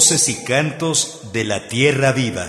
[0.00, 2.46] Voces y cantos de la tierra viva.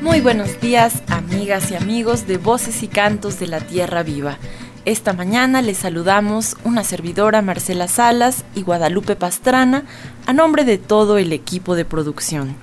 [0.00, 4.36] Muy buenos días, amigas y amigos de Voces y Cantos de la Tierra Viva.
[4.84, 9.84] Esta mañana les saludamos una servidora Marcela Salas y Guadalupe Pastrana
[10.26, 12.56] a nombre de todo el equipo de producción.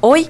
[0.00, 0.26] Hoy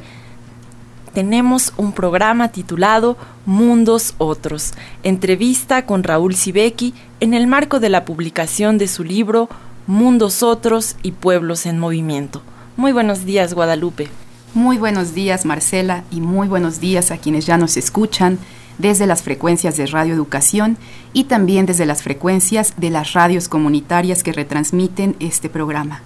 [1.12, 8.04] tenemos un programa titulado Mundos Otros, entrevista con Raúl Sibeki en el marco de la
[8.04, 9.48] publicación de su libro
[9.86, 12.42] Mundos Otros y Pueblos en Movimiento.
[12.76, 14.08] Muy buenos días, Guadalupe.
[14.54, 18.38] Muy buenos días, Marcela, y muy buenos días a quienes ya nos escuchan
[18.78, 20.76] desde las frecuencias de Radio Educación
[21.12, 26.02] y también desde las frecuencias de las radios comunitarias que retransmiten este programa.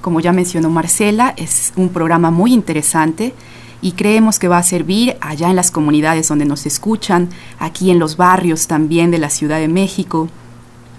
[0.00, 3.34] Como ya mencionó Marcela, es un programa muy interesante
[3.82, 7.98] y creemos que va a servir allá en las comunidades donde nos escuchan, aquí en
[7.98, 10.28] los barrios también de la Ciudad de México,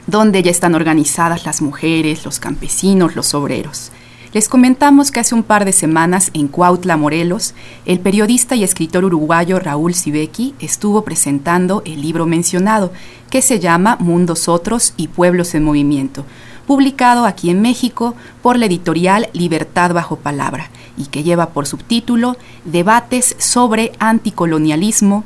[0.07, 3.91] donde ya están organizadas las mujeres, los campesinos, los obreros.
[4.33, 7.53] Les comentamos que hace un par de semanas en Cuautla, Morelos,
[7.85, 12.91] el periodista y escritor uruguayo Raúl Sibeki estuvo presentando el libro mencionado,
[13.29, 16.25] que se llama Mundos Otros y Pueblos en Movimiento,
[16.67, 22.35] publicado aquí en México por la editorial Libertad bajo Palabra, y que lleva por subtítulo
[22.65, 25.23] Debates sobre anticolonialismo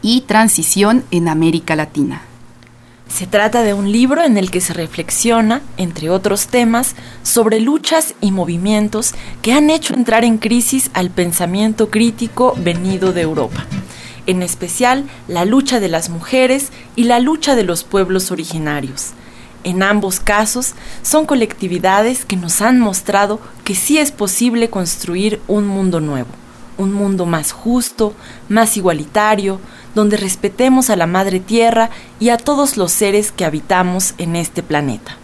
[0.00, 2.22] y transición en América Latina.
[3.08, 8.14] Se trata de un libro en el que se reflexiona, entre otros temas, sobre luchas
[8.22, 13.66] y movimientos que han hecho entrar en crisis al pensamiento crítico venido de Europa,
[14.26, 19.12] en especial la lucha de las mujeres y la lucha de los pueblos originarios.
[19.64, 25.66] En ambos casos son colectividades que nos han mostrado que sí es posible construir un
[25.66, 26.30] mundo nuevo,
[26.78, 28.14] un mundo más justo,
[28.48, 29.60] más igualitario,
[29.94, 34.62] donde respetemos a la Madre Tierra y a todos los seres que habitamos en este
[34.62, 35.16] planeta.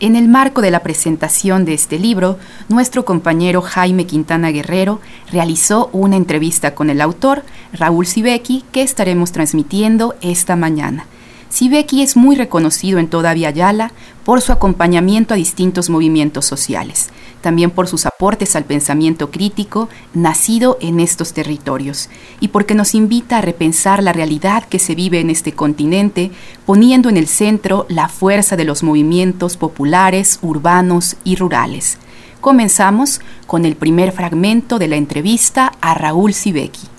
[0.00, 2.38] En el marco de la presentación de este libro,
[2.68, 5.00] nuestro compañero Jaime Quintana Guerrero
[5.32, 11.06] realizó una entrevista con el autor, Raúl Sibeki, que estaremos transmitiendo esta mañana.
[11.50, 13.92] Sibeki es muy reconocido en toda Yala
[14.24, 17.08] por su acompañamiento a distintos movimientos sociales,
[17.40, 22.10] también por sus aportes al pensamiento crítico nacido en estos territorios,
[22.40, 26.30] y porque nos invita a repensar la realidad que se vive en este continente,
[26.66, 31.96] poniendo en el centro la fuerza de los movimientos populares, urbanos y rurales.
[32.40, 36.97] Comenzamos con el primer fragmento de la entrevista a Raúl Sibeki.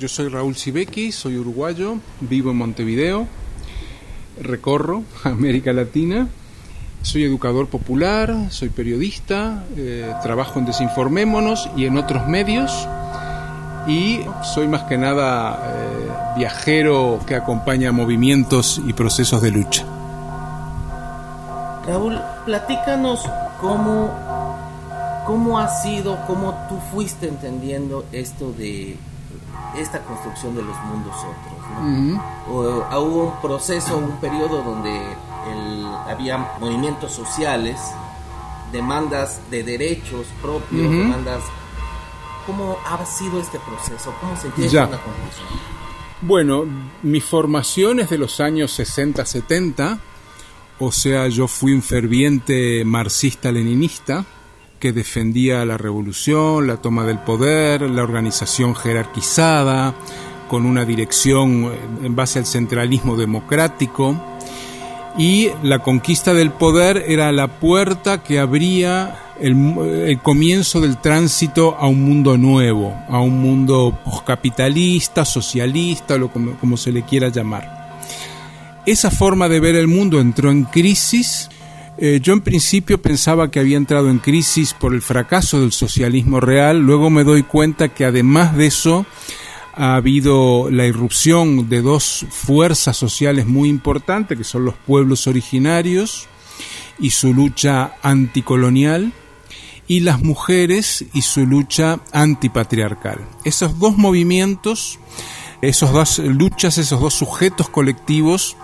[0.00, 3.26] Yo soy Raúl Sibeki, soy uruguayo, vivo en Montevideo,
[4.40, 6.26] recorro América Latina,
[7.02, 12.88] soy educador popular, soy periodista, eh, trabajo en Desinformémonos y en otros medios
[13.86, 19.84] y soy más que nada eh, viajero que acompaña movimientos y procesos de lucha.
[21.86, 23.28] Raúl, platícanos
[23.60, 24.10] cómo,
[25.26, 28.96] cómo ha sido, cómo tú fuiste entendiendo esto de
[29.76, 32.48] esta construcción de los mundos otros.
[32.48, 35.00] o, hubo un proceso, un periodo donde
[36.08, 37.78] había movimientos sociales,
[38.72, 41.42] demandas de derechos propios, demandas...
[42.46, 44.12] ¿Cómo ha sido este proceso?
[44.20, 45.46] ¿Cómo se llega a una conclusión?
[46.22, 46.64] Bueno,
[47.02, 50.00] mi formación es de los años 60-70,
[50.78, 54.24] o sea, yo fui un ferviente marxista-leninista
[54.80, 59.94] que defendía la revolución, la toma del poder, la organización jerarquizada,
[60.48, 64.16] con una dirección eh, en base al centralismo democrático.
[65.18, 71.86] Y la conquista del poder era la puerta que abría el, comienzo del tránsito a
[71.86, 77.98] un mundo nuevo, a un mundo postcapitalista, socialista, o como, como se le quiera llamar.
[78.86, 81.49] Esa forma de ver el mundo entró en crisis
[82.00, 86.40] eh, yo en principio pensaba que había entrado en crisis por el fracaso del socialismo
[86.40, 89.04] real, luego me doy cuenta que además de eso
[89.74, 96.26] ha habido la irrupción de dos fuerzas sociales muy importantes, que son los pueblos originarios
[96.98, 99.12] y su lucha anticolonial,
[99.86, 103.18] y las mujeres y su lucha antipatriarcal.
[103.44, 105.00] Esos dos movimientos,
[105.62, 108.56] esas dos luchas, esos dos sujetos colectivos,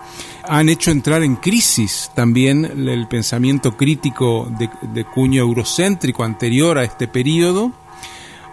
[0.47, 7.07] han hecho entrar en crisis también el pensamiento crítico de, cuño eurocéntrico anterior a este
[7.07, 7.71] periodo,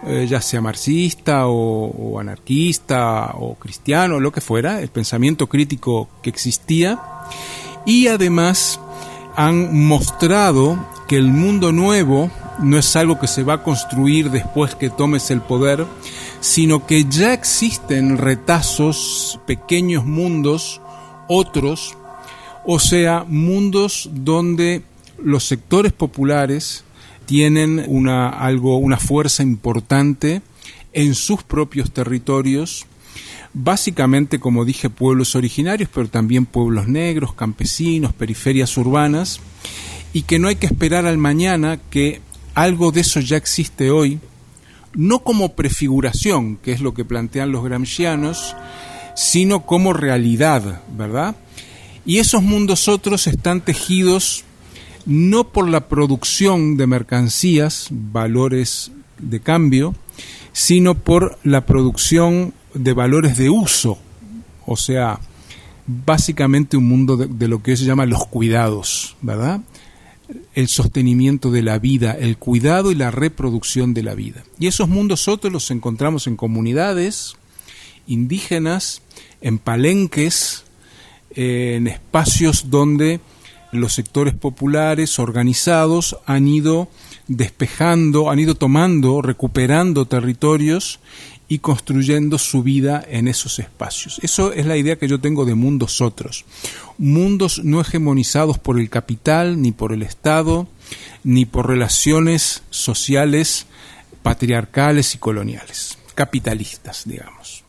[0.05, 6.29] eh, ya sea marxista o, anarquista o cristiano, lo que fuera, el pensamiento crítico que
[6.29, 6.99] existía,
[7.85, 8.79] y además
[9.35, 10.77] han mostrado
[11.07, 15.29] que el mundo nuevo no es algo que se va a construir después que tomes
[15.29, 15.85] el poder,
[16.39, 20.81] sino que ya existen retazos, pequeños mundos,
[21.27, 21.95] otros,
[22.65, 24.81] o sea, mundos donde
[25.23, 26.83] los sectores populares
[27.25, 30.41] tienen una, algo, una fuerza importante
[30.93, 32.85] en sus propios territorios,
[33.53, 39.39] básicamente, como dije, pueblos originarios, pero también pueblos negros, campesinos, periferias urbanas,
[40.13, 42.21] y que no hay que esperar al mañana que
[42.53, 44.19] algo de eso ya existe hoy,
[44.93, 48.55] no como prefiguración, que es lo que plantean los gramscianos,
[49.15, 51.35] sino como realidad, ¿verdad?
[52.05, 54.43] Y esos mundos otros están tejidos
[55.05, 59.95] no por la producción de mercancías, valores de cambio,
[60.51, 63.97] sino por la producción de valores de uso,
[64.65, 65.19] o sea,
[65.87, 69.61] básicamente un mundo de, lo que se llama los cuidados, ¿verdad?
[70.55, 74.43] el sostenimiento de la vida, el cuidado y la reproducción de la vida.
[74.59, 77.35] Y esos mundos otros los encontramos en comunidades
[78.07, 79.01] indígenas,
[79.45, 80.63] en palenques,
[81.35, 83.19] en espacios donde
[83.71, 86.89] los sectores populares organizados han ido
[87.27, 90.99] despejando, han ido tomando, recuperando territorios
[91.47, 94.19] y construyendo su vida en esos espacios.
[94.23, 96.45] Eso es la idea que yo tengo de mundos otros.
[96.97, 100.67] Mundos no hegemonizados por el capital, ni por el Estado,
[101.23, 103.67] ni por relaciones sociales
[104.23, 107.63] patriarcales y coloniales, capitalistas, digamos.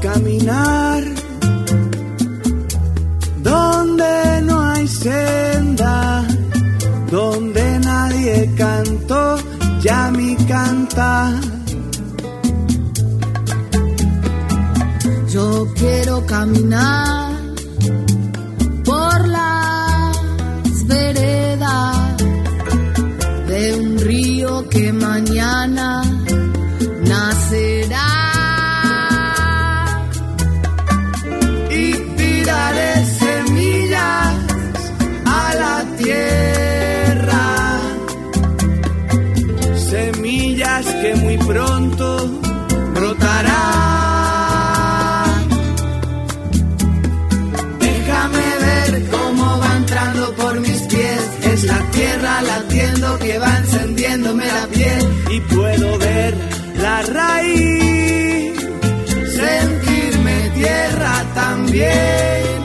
[0.00, 1.02] Caminar
[3.42, 6.26] donde no hay senda,
[7.10, 9.36] donde nadie cantó
[9.80, 11.32] ya mi canta.
[15.28, 17.32] Yo quiero caminar
[18.84, 21.96] por las veredas
[23.48, 26.02] de un río que mañana
[57.10, 58.52] raíz,
[59.40, 62.60] sentirme tierra también.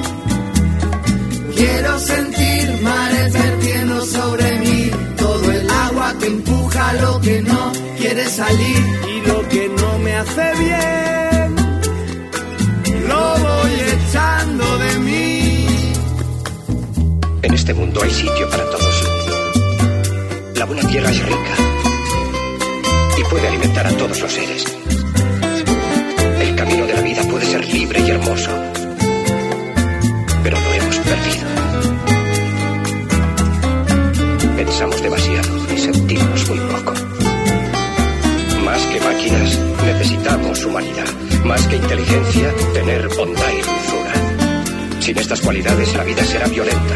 [1.56, 8.26] Quiero sentir mares vertiendo sobre mí todo el agua que empuja lo que no quiere
[8.26, 8.82] salir
[9.14, 11.56] y lo que no me hace bien
[13.08, 15.68] lo voy echando de mí.
[17.42, 19.04] En este mundo hay sitio para todos.
[20.56, 21.75] La buena tierra es rica
[23.36, 24.64] puede alimentar a todos los seres.
[26.40, 28.50] El camino de la vida puede ser libre y hermoso,
[30.42, 31.48] pero lo hemos perdido.
[34.56, 36.94] Pensamos demasiado y sentimos muy poco.
[38.64, 41.10] Más que máquinas, necesitamos humanidad.
[41.44, 45.02] Más que inteligencia, tener bondad y dulzura.
[45.02, 46.96] Sin estas cualidades, la vida será violenta.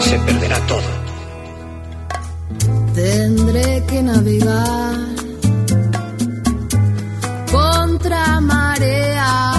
[0.00, 1.03] Se perderá todo.
[3.16, 4.96] Tendré que navegar
[7.52, 9.52] contra marea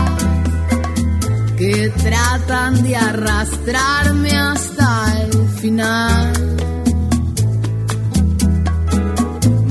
[1.57, 4.87] que tratan de arrastrarme hasta
[5.21, 6.33] el final.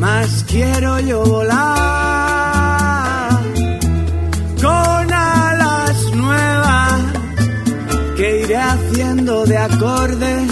[0.05, 1.69] más quiero yo volar
[4.63, 7.03] con alas nuevas
[8.17, 10.49] que iré haciendo de acordes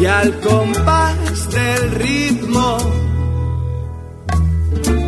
[0.00, 1.15] y al compás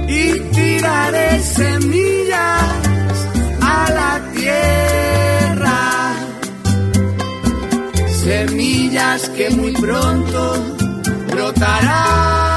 [0.08, 3.14] y tiraré semillas
[3.60, 5.80] a la tierra.
[8.24, 10.42] Semillas que muy pronto
[11.30, 12.47] brotarán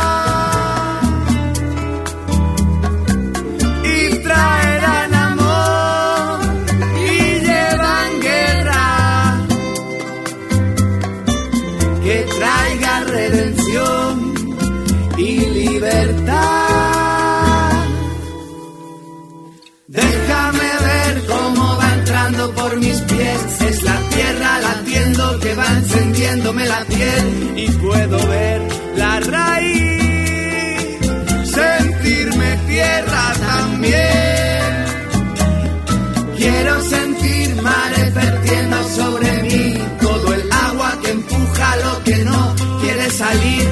[23.83, 28.61] La tierra latiendo que va encendiéndome la piel y puedo ver
[28.95, 31.00] la raíz,
[31.57, 34.61] sentirme tierra también.
[36.38, 43.09] Quiero sentir mares vertiendo sobre mí todo el agua que empuja lo que no quiere
[43.09, 43.70] salir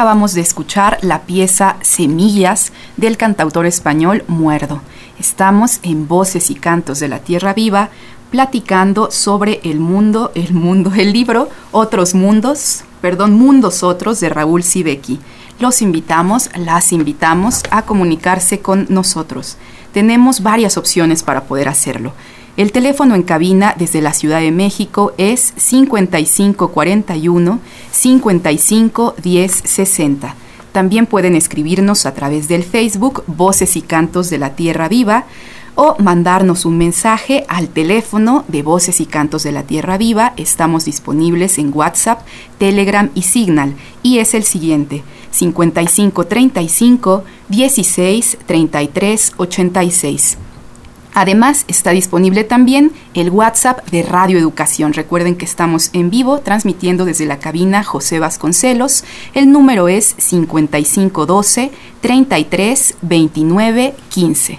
[0.00, 4.80] Acabamos de escuchar la pieza Semillas del cantautor español Muerdo.
[5.18, 7.90] Estamos en Voces y Cantos de la Tierra Viva
[8.30, 14.62] platicando sobre el mundo, el mundo, el libro Otros Mundos, perdón, Mundos Otros de Raúl
[14.62, 15.20] Sibeki.
[15.58, 19.58] Los invitamos, las invitamos a comunicarse con nosotros.
[19.92, 22.14] Tenemos varias opciones para poder hacerlo.
[22.56, 27.60] El teléfono en cabina desde la Ciudad de México es 5541
[27.92, 30.34] 55 10 60.
[30.72, 35.26] También pueden escribirnos a través del Facebook Voces y Cantos de la Tierra Viva
[35.76, 40.34] o mandarnos un mensaje al teléfono de Voces y Cantos de la Tierra Viva.
[40.36, 42.20] Estamos disponibles en WhatsApp,
[42.58, 50.38] Telegram y Signal y es el siguiente 5535 16 33 86.
[51.14, 54.92] Además, está disponible también el WhatsApp de Radio Educación.
[54.92, 59.04] Recuerden que estamos en vivo transmitiendo desde la cabina José Vasconcelos.
[59.34, 64.58] El número es 5512 33 29 15.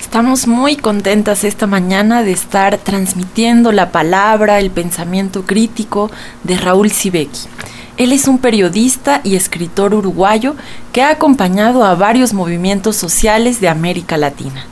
[0.00, 6.10] Estamos muy contentas esta mañana de estar transmitiendo la palabra, el pensamiento crítico
[6.44, 7.48] de Raúl Sibeki.
[7.96, 10.54] Él es un periodista y escritor uruguayo
[10.92, 14.66] que ha acompañado a varios movimientos sociales de América Latina.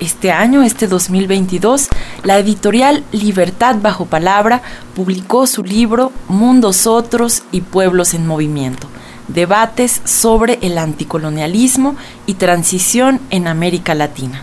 [0.00, 1.88] Este año, este 2022,
[2.22, 4.62] la editorial Libertad bajo Palabra
[4.94, 8.86] publicó su libro Mundos Otros y Pueblos en Movimiento,
[9.26, 14.42] debates sobre el anticolonialismo y transición en América Latina.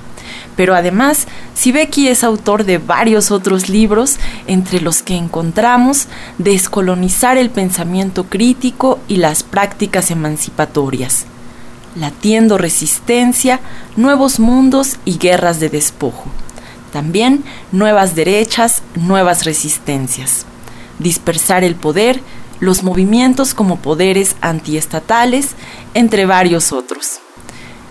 [0.58, 6.08] Pero además, Sibeki es autor de varios otros libros, entre los que encontramos
[6.38, 11.26] Descolonizar el pensamiento crítico y las prácticas emancipatorias,
[11.96, 13.60] Latiendo Resistencia,
[13.96, 16.26] Nuevos Mundos y Guerras de Despojo.
[16.92, 20.46] También Nuevas Derechas, Nuevas Resistencias.
[21.00, 22.22] Dispersar el poder,
[22.60, 25.50] los movimientos como poderes antiestatales,
[25.94, 27.20] entre varios otros.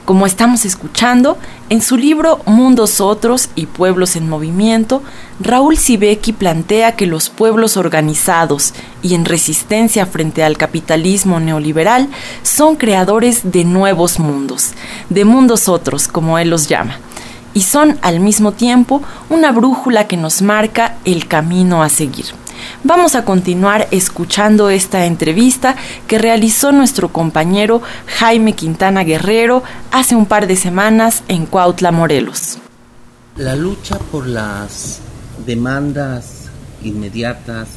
[0.05, 1.39] Como estamos escuchando,
[1.71, 5.03] en su libro Mundos Otros y Pueblos en Movimiento,
[5.41, 12.09] Raúl Sibeki plantea que los pueblos organizados y en resistencia frente al capitalismo neoliberal
[12.43, 14.73] son creadores de nuevos mundos,
[15.09, 16.99] de mundos otros, como él los llama,
[17.55, 22.44] y son al mismo tiempo una brújula que nos marca el camino a seguir.
[22.83, 27.83] Vamos a continuar escuchando esta entrevista que realizó nuestro compañero
[28.19, 32.59] Jaime Quintana Guerrero hace un par de semanas en Cuautla, Morelos.
[33.37, 35.01] La lucha por las
[35.47, 36.51] demandas
[36.83, 37.69] inmediatas,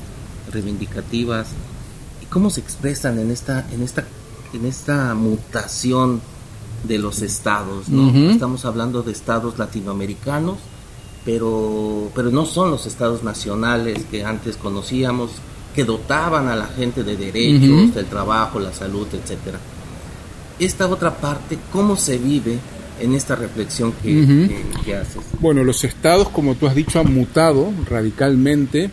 [0.51, 1.47] reivindicativas,
[2.21, 4.03] y cómo se expresan en esta, en esta,
[4.53, 6.21] en esta mutación
[6.83, 8.29] de los estados, ¿no?
[8.29, 10.57] Estamos hablando de estados latinoamericanos,
[11.27, 15.31] pero, pero no son los estados nacionales que antes conocíamos,
[15.75, 19.59] que dotaban a la gente de derechos, del trabajo, la salud, etcétera.
[20.57, 22.57] Esta otra parte, ¿cómo se vive
[23.01, 24.09] en esta reflexión que-
[24.85, 25.21] que haces?
[25.41, 28.89] Bueno, los estados, como tú has dicho, han mutado radicalmente.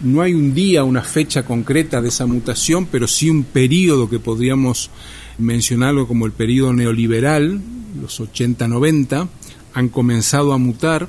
[0.00, 4.18] No hay un día, una fecha concreta de esa mutación, pero sí un periodo que
[4.18, 4.88] podríamos
[5.36, 7.60] mencionarlo como el periodo neoliberal,
[8.00, 9.28] los 80-90,
[9.74, 11.08] han comenzado a mutar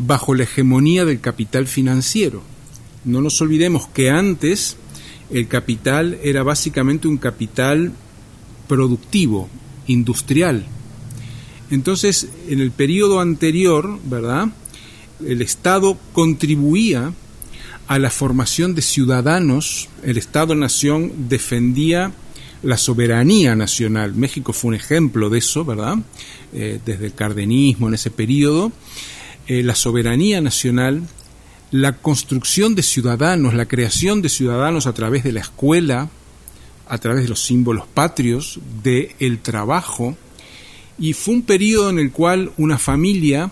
[0.00, 2.42] bajo la hegemonía del capital financiero.
[3.04, 4.76] No nos olvidemos que antes
[5.30, 7.92] el capital era básicamente un capital
[8.66, 9.48] productivo,
[9.86, 10.64] industrial.
[11.70, 14.48] Entonces, en el periodo anterior, ¿verdad?
[15.24, 17.12] El Estado contribuía
[17.86, 22.12] a la formación de ciudadanos, el Estado-nación defendía
[22.62, 24.14] la soberanía nacional.
[24.14, 25.96] México fue un ejemplo de eso, ¿verdad?
[26.52, 28.72] Eh, desde el cardenismo en ese periodo.
[29.50, 31.02] Eh, la soberanía nacional,
[31.72, 36.08] la construcción de ciudadanos, la creación de ciudadanos a través de la escuela,
[36.86, 40.16] a través de los símbolos patrios, del el trabajo,
[41.00, 43.50] y fue un periodo en el cual una familia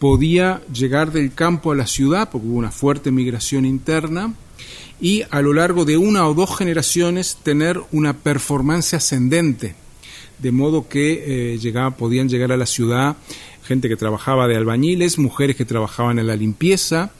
[0.00, 4.34] podía llegar del campo a la ciudad, porque hubo una fuerte migración interna,
[5.00, 9.76] y a lo largo de una o dos generaciones tener una performance ascendente,
[10.40, 13.16] de modo que eh, podían llegar a la ciudad
[13.70, 17.12] gente que trabajaba de albañiles, mujeres que trabajaban en la limpieza,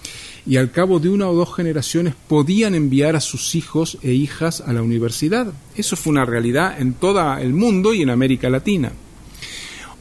[0.45, 4.61] y al cabo de una o dos generaciones podían enviar a sus hijos e hijas
[4.61, 5.53] a la universidad.
[5.77, 8.91] Eso fue una realidad en todo el mundo y en América Latina.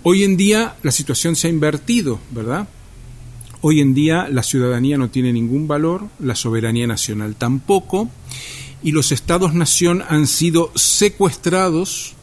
[0.01, 2.67] Hoy en día la situación se ha invertido, ¿verdad?
[3.61, 8.09] Hoy en día la ciudadanía no tiene ningún valor, la soberanía nacional tampoco,
[8.81, 12.15] y los estados-nación han sido secuestrados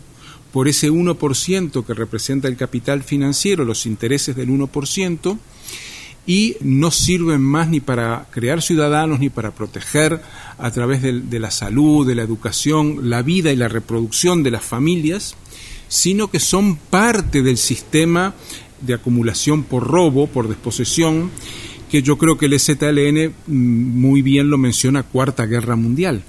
[0.56, 5.38] por ese 1% que representa el capital financiero, los intereses del 1%,
[6.26, 10.22] y no sirven más ni para crear ciudadanos ni para proteger
[10.56, 14.64] a través de, la salud, de la educación, la vida y la reproducción de las
[14.64, 15.36] familias,
[15.88, 18.34] sino que son parte del sistema
[18.80, 21.30] de acumulación por robo, por desposesión,
[21.90, 26.22] que yo creo que el ZLN mm, muy bien lo menciona Cuarta Guerra Mundial.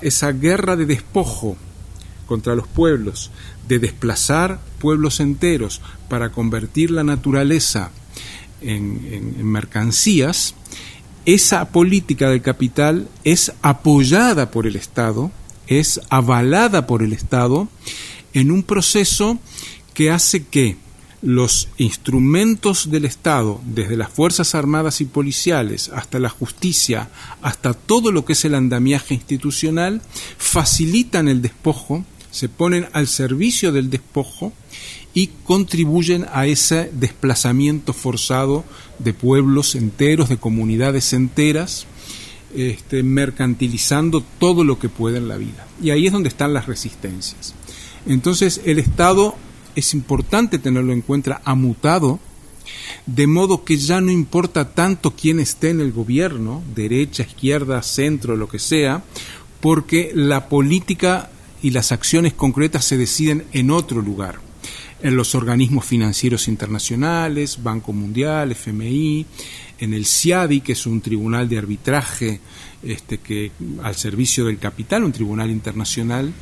[0.00, 1.56] Esa guerra de despojo
[2.26, 3.30] contra los pueblos,
[3.68, 7.90] de desplazar pueblos enteros para convertir la naturaleza
[8.60, 10.54] en, mercancías,
[11.26, 15.30] esa política del capital es apoyada por el Estado,
[15.66, 17.68] es avalada por el Estado
[18.34, 19.38] en un proceso
[19.94, 20.76] que hace que
[21.22, 27.08] los instrumentos del Estado, desde las Fuerzas Armadas y Policiales hasta la justicia,
[27.40, 30.02] hasta todo lo que es el andamiaje institucional,
[30.36, 32.04] facilitan el despojo,
[32.34, 34.52] se ponen al servicio del despojo
[35.14, 38.64] y contribuyen a ese desplazamiento forzado
[38.98, 41.86] de pueblos enteros, de comunidades enteras,
[42.56, 45.64] este, mercantilizando todo lo que puede en la vida.
[45.80, 47.54] Y ahí es donde están las resistencias.
[48.04, 49.36] Entonces el Estado
[49.76, 52.18] es importante tenerlo en cuenta, ha mutado,
[53.06, 58.36] de modo que ya no importa tanto quién esté en el gobierno, derecha, izquierda, centro,
[58.36, 59.04] lo que sea,
[59.60, 61.30] porque la política
[61.64, 64.38] y las acciones concretas se deciden en otro lugar,
[65.02, 69.24] en los organismos financieros internacionales, Banco Mundial, FMI,
[69.78, 72.40] en el CIADI, que es un tribunal de arbitraje
[72.82, 73.50] este, que,
[73.82, 76.34] al servicio del capital, un tribunal internacional,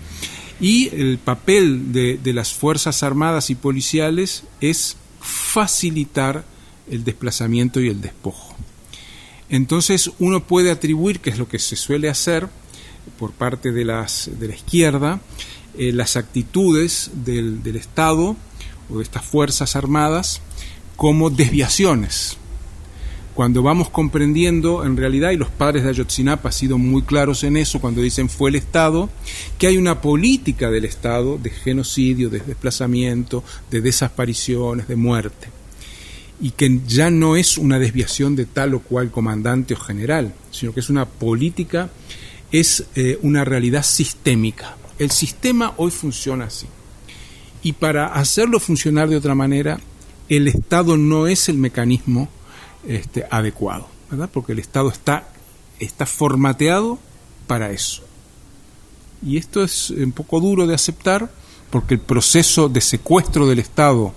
[0.60, 6.44] y el papel de, las Fuerzas Armadas y Policiales es facilitar
[6.90, 8.56] el desplazamiento y el despojo.
[9.48, 12.48] Entonces uno puede atribuir, que es lo que se suele hacer
[13.18, 15.20] por parte de, las, de la izquierda,
[15.78, 18.36] eh, las actitudes del, del Estado
[18.90, 20.40] o de estas Fuerzas Armadas
[20.96, 22.36] como desviaciones.
[23.34, 27.56] Cuando vamos comprendiendo en realidad, y los padres de Ayotzinapa han sido muy claros en
[27.56, 29.08] eso cuando dicen fue el Estado,
[29.56, 35.48] que hay una política del Estado de genocidio, de desplazamiento, de desapariciones, de muerte,
[36.42, 40.74] y que ya no es una desviación de tal o cual comandante o general, sino
[40.74, 41.88] que es una política,
[42.52, 44.76] es eh, una realidad sistémica.
[44.98, 46.66] El sistema hoy funciona así.
[47.62, 49.80] Y para hacerlo funcionar de otra manera,
[50.28, 52.28] el Estado no es el mecanismo
[52.86, 54.30] este, adecuado, ¿verdad?
[54.32, 55.28] Porque el Estado está,
[55.78, 56.98] está formateado
[57.46, 58.02] para eso.
[59.24, 61.32] Y esto es un poco duro de aceptar
[61.70, 64.12] porque el proceso de secuestro del Estado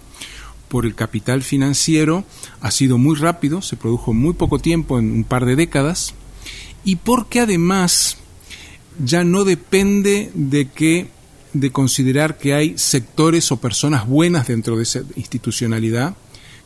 [0.68, 2.26] por el capital financiero
[2.60, 6.16] ha sido muy rápido, se produjo en muy poco tiempo, en un par de décadas,
[6.84, 8.18] y porque además
[9.04, 11.08] ya no depende de que
[11.54, 16.16] de considerar que hay sectores o personas buenas dentro de esa institucionalidad,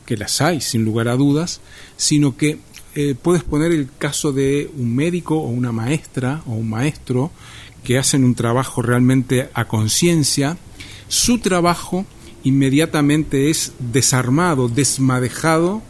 [0.04, 1.60] que las hay sin lugar a dudas,
[1.96, 2.58] sino que
[2.96, 7.30] eh, puedes poner el caso de un médico o una maestra o un maestro
[7.84, 10.58] que hacen un trabajo realmente a conciencia,
[11.06, 12.04] su trabajo
[12.42, 15.82] inmediatamente es desarmado, desmadejado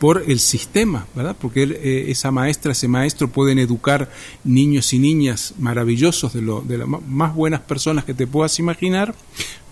[0.00, 1.36] por el sistema, ¿verdad?
[1.38, 4.10] Porque eh, esa maestra, ese maestro pueden educar
[4.44, 9.14] niños y niñas maravillosos, de, de las más buenas personas que te puedas imaginar,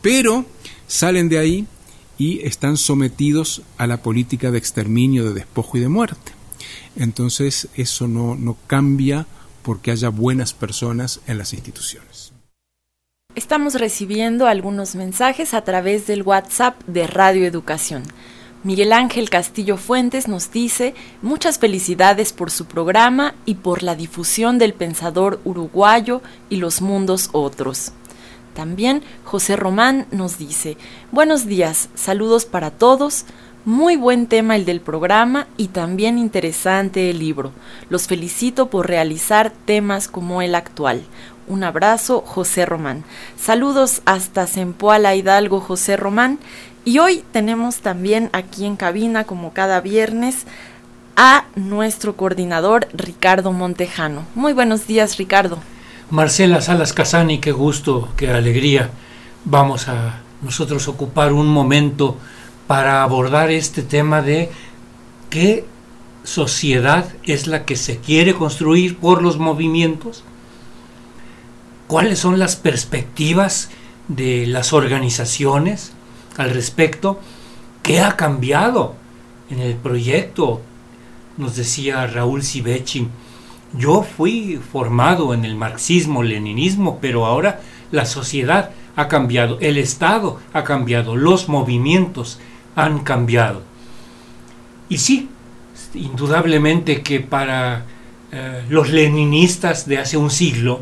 [0.02, 0.44] pero
[0.86, 1.66] salen de ahí
[2.18, 6.32] y están sometidos a la política de exterminio, de despojo y de muerte.
[6.94, 9.26] Entonces eso no, no cambia
[9.62, 12.32] porque haya buenas personas en las instituciones.
[13.34, 18.02] Estamos recibiendo algunos mensajes a través del WhatsApp de Radio Educación.
[18.68, 24.58] Miguel Ángel Castillo Fuentes nos dice muchas felicidades por su programa y por la difusión
[24.58, 27.92] del pensador uruguayo y los mundos otros.
[28.54, 30.76] También José Román nos dice,
[31.12, 33.24] buenos días, saludos para todos,
[33.64, 37.52] muy buen tema el del programa y también interesante el libro.
[37.88, 41.04] Los felicito por realizar temas como el actual.
[41.48, 43.04] Un abrazo, José Román.
[43.38, 46.38] Saludos hasta Zempoala Hidalgo, José Román.
[46.84, 50.46] Y hoy tenemos también aquí en cabina, como cada viernes,
[51.16, 54.24] a nuestro coordinador Ricardo Montejano.
[54.34, 55.58] Muy buenos días, Ricardo.
[56.10, 58.90] Marcela Salas Casani, qué gusto, qué alegría.
[59.44, 62.16] Vamos a nosotros ocupar un momento
[62.66, 64.50] para abordar este tema de
[65.28, 65.66] qué
[66.24, 70.22] sociedad es la que se quiere construir por los movimientos,
[71.86, 73.70] cuáles son las perspectivas
[74.08, 75.92] de las organizaciones
[76.38, 77.20] al respecto,
[77.82, 78.94] qué ha cambiado
[79.50, 80.62] en el proyecto,
[81.36, 83.08] nos decía Raúl Sivechi,
[83.76, 90.64] yo fui formado en el marxismo-leninismo, pero ahora la sociedad ha cambiado, el Estado ha
[90.64, 92.38] cambiado, los movimientos
[92.74, 93.62] han cambiado.
[94.88, 95.28] Y sí,
[95.94, 97.84] indudablemente que para
[98.32, 100.80] eh, los leninistas de hace un siglo,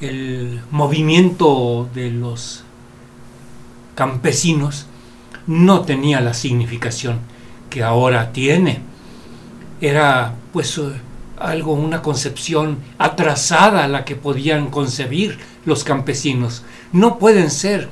[0.00, 2.64] el movimiento de los
[3.98, 4.86] campesinos
[5.48, 7.18] no tenía la significación
[7.68, 8.78] que ahora tiene.
[9.80, 10.92] Era pues eh,
[11.36, 16.62] algo, una concepción atrasada a la que podían concebir los campesinos.
[16.92, 17.88] No pueden ser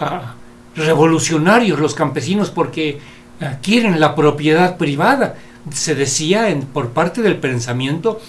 [0.00, 0.34] ah,
[0.74, 2.98] revolucionarios los campesinos porque
[3.40, 5.36] ah, quieren la propiedad privada.
[5.72, 8.20] Se decía por parte del pensamiento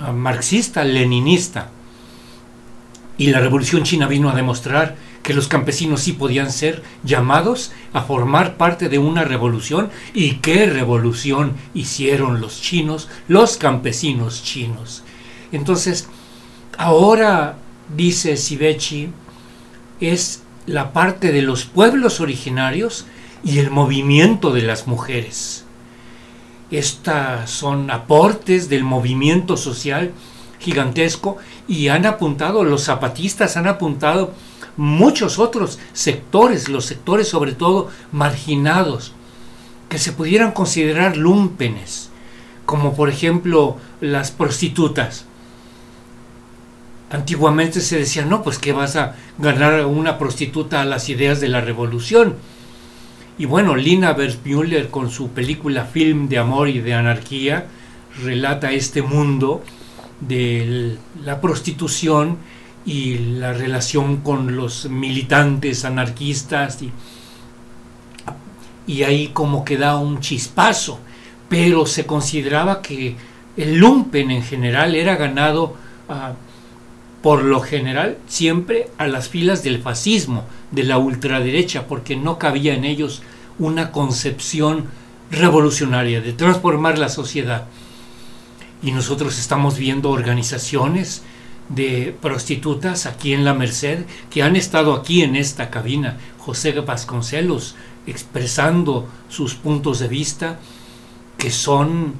[0.00, 1.68] ah, marxista, leninista.
[3.18, 8.02] Y la revolución china vino a demostrar que los campesinos sí podían ser llamados a
[8.02, 15.04] formar parte de una revolución y qué revolución hicieron los chinos, los campesinos chinos.
[15.52, 16.08] Entonces,
[16.76, 17.56] ahora,
[17.94, 19.10] dice Sivechi,
[20.00, 23.06] es la parte de los pueblos originarios
[23.44, 25.64] y el movimiento de las mujeres.
[26.70, 30.12] Estas son aportes del movimiento social
[30.58, 31.36] gigantesco
[31.68, 34.32] y han apuntado, los zapatistas han apuntado
[34.76, 39.12] muchos otros sectores, los sectores sobre todo marginados,
[39.88, 42.10] que se pudieran considerar lumpenes,
[42.64, 45.26] como por ejemplo las prostitutas.
[47.10, 51.48] Antiguamente se decía, no, pues que vas a ganar una prostituta a las ideas de
[51.48, 52.36] la revolución.
[53.36, 57.66] Y bueno, Lina Wersmüller con su película Film de Amor y de Anarquía
[58.22, 59.62] relata este mundo
[60.20, 62.38] de la prostitución
[62.84, 66.90] y la relación con los militantes anarquistas y,
[68.86, 70.98] y ahí como que da un chispazo,
[71.48, 73.16] pero se consideraba que
[73.56, 75.76] el lumpen en general era ganado
[76.08, 76.32] ah,
[77.22, 82.74] por lo general siempre a las filas del fascismo, de la ultraderecha, porque no cabía
[82.74, 83.22] en ellos
[83.58, 84.86] una concepción
[85.30, 87.66] revolucionaria de transformar la sociedad.
[88.82, 91.22] Y nosotros estamos viendo organizaciones
[91.68, 97.76] de prostitutas aquí en la Merced que han estado aquí en esta cabina, José Vasconcelos,
[98.06, 100.58] expresando sus puntos de vista,
[101.38, 102.14] que son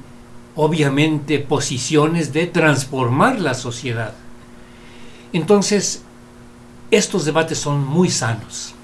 [0.55, 4.13] obviamente posiciones de transformar la sociedad.
[5.33, 6.03] Entonces,
[6.91, 8.75] estos debates son muy sanos.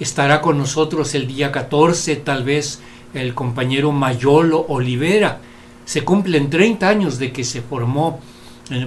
[0.00, 2.80] Estará con nosotros el día 14 tal vez
[3.14, 5.40] el compañero Mayolo Olivera.
[5.84, 8.20] Se cumplen 30 años de que se formó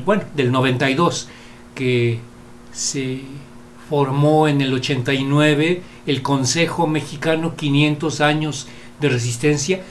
[0.05, 1.27] bueno, del 92,
[1.73, 2.19] que
[2.71, 3.21] se
[3.89, 8.67] formó en el 89 el Consejo Mexicano 500 años
[8.99, 9.81] de resistencia,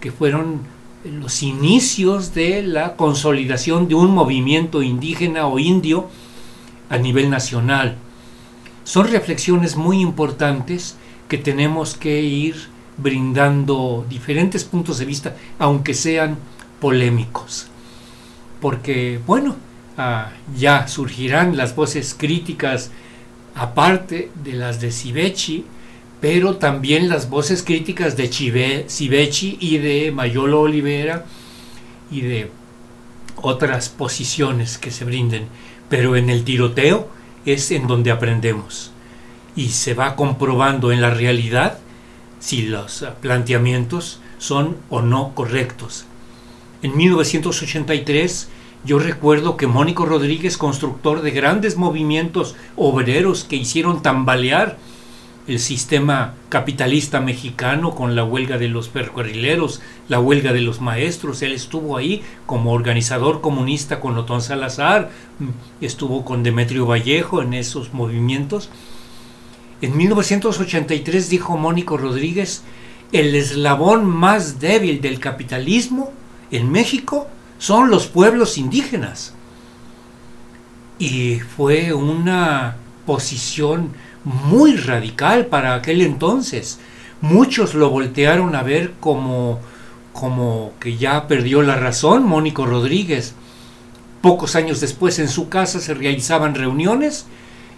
[0.00, 0.60] que fueron
[1.04, 6.08] los inicios de la consolidación de un movimiento indígena o indio
[6.88, 7.96] a nivel nacional.
[8.84, 10.96] Son reflexiones muy importantes
[11.28, 12.56] que tenemos que ir
[12.96, 16.38] brindando diferentes puntos de vista, aunque sean
[16.80, 17.68] polémicos
[18.64, 19.56] porque, bueno,
[19.98, 22.90] ah, ya surgirán las voces críticas
[23.54, 25.66] aparte de las de Sivechi,
[26.18, 28.86] pero también las voces críticas de Chive,
[29.60, 31.26] y de Mayolo Olivera
[32.10, 32.50] y de
[33.36, 35.46] otras posiciones que se brinden.
[35.90, 37.10] Pero en el tiroteo
[37.44, 38.92] es en donde aprendemos
[39.54, 41.80] y se va comprobando en la realidad
[42.40, 46.06] si los planteamientos son o no correctos.
[46.80, 48.48] En 1983
[48.84, 54.76] yo recuerdo que Mónico Rodríguez, constructor de grandes movimientos obreros que hicieron tambalear
[55.46, 61.42] el sistema capitalista mexicano con la huelga de los ferrocarrileros, la huelga de los maestros.
[61.42, 65.10] Él estuvo ahí como organizador comunista con Otón Salazar,
[65.80, 68.68] estuvo con Demetrio Vallejo en esos movimientos.
[69.80, 72.62] En 1983 dijo Mónico Rodríguez,
[73.12, 76.12] el eslabón más débil del capitalismo
[76.50, 79.34] en México son los pueblos indígenas.
[80.98, 83.90] Y fue una posición
[84.24, 86.78] muy radical para aquel entonces.
[87.20, 89.60] Muchos lo voltearon a ver como,
[90.12, 93.34] como que ya perdió la razón, Mónico Rodríguez.
[94.20, 97.26] Pocos años después en su casa se realizaban reuniones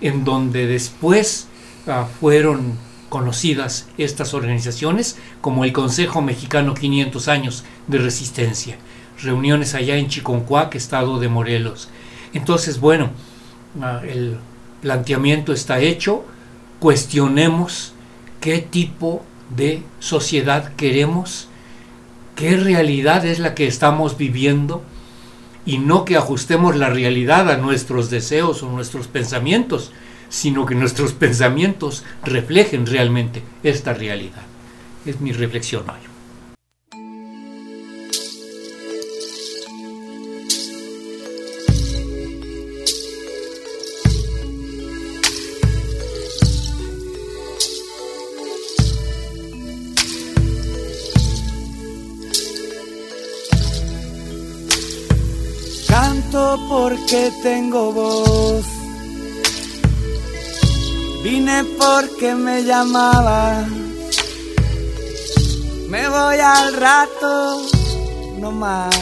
[0.00, 1.48] en donde después
[1.86, 2.74] ah, fueron
[3.08, 8.78] conocidas estas organizaciones como el Consejo Mexicano 500 Años de Resistencia,
[9.20, 11.88] reuniones allá en Chiconcuac, estado de Morelos.
[12.32, 13.10] Entonces, bueno,
[13.80, 14.36] ah, el
[14.82, 16.24] planteamiento está hecho,
[16.78, 17.92] cuestionemos
[18.40, 19.24] qué tipo
[19.54, 21.48] de sociedad queremos,
[22.34, 24.82] qué realidad es la que estamos viviendo
[25.64, 29.92] y no que ajustemos la realidad a nuestros deseos o nuestros pensamientos,
[30.28, 34.42] sino que nuestros pensamientos reflejen realmente esta realidad.
[35.04, 36.05] Es mi reflexión hoy.
[56.88, 58.64] Porque tengo voz
[61.24, 63.64] Vine porque me llamaba.
[65.88, 67.62] Me voy al rato,
[68.38, 68.94] no más.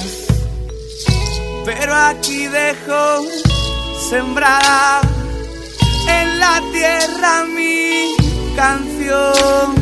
[1.67, 3.03] Pero aquí dejo
[4.09, 5.03] sembrada
[6.09, 8.15] en la tierra mi
[8.57, 9.75] canción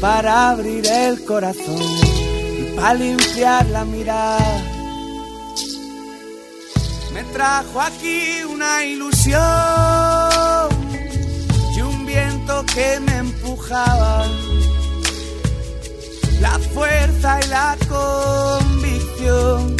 [0.00, 1.82] para abrir el corazón
[2.60, 4.73] y para limpiar la mirada.
[7.14, 10.34] Me trajo aquí una ilusión
[12.74, 14.30] que me empujaban,
[16.40, 19.76] la fuerza y la convicción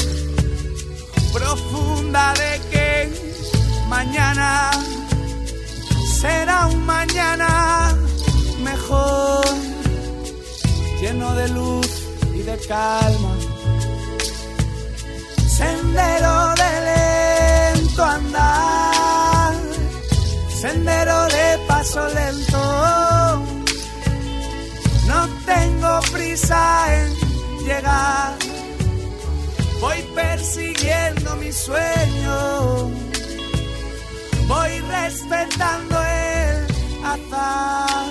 [1.32, 3.12] profunda de que
[3.88, 4.70] mañana
[6.20, 7.96] será un mañana
[8.62, 9.44] mejor,
[11.00, 11.88] lleno de luz
[12.34, 13.36] y de calma,
[15.48, 16.53] sendero
[20.64, 22.62] sendero de paso lento.
[25.10, 25.20] No
[25.52, 26.60] tengo prisa
[26.98, 27.08] en
[27.66, 28.32] llegar.
[29.82, 32.34] Voy persiguiendo mi sueño.
[34.52, 36.56] Voy respetando el
[37.12, 38.06] azar.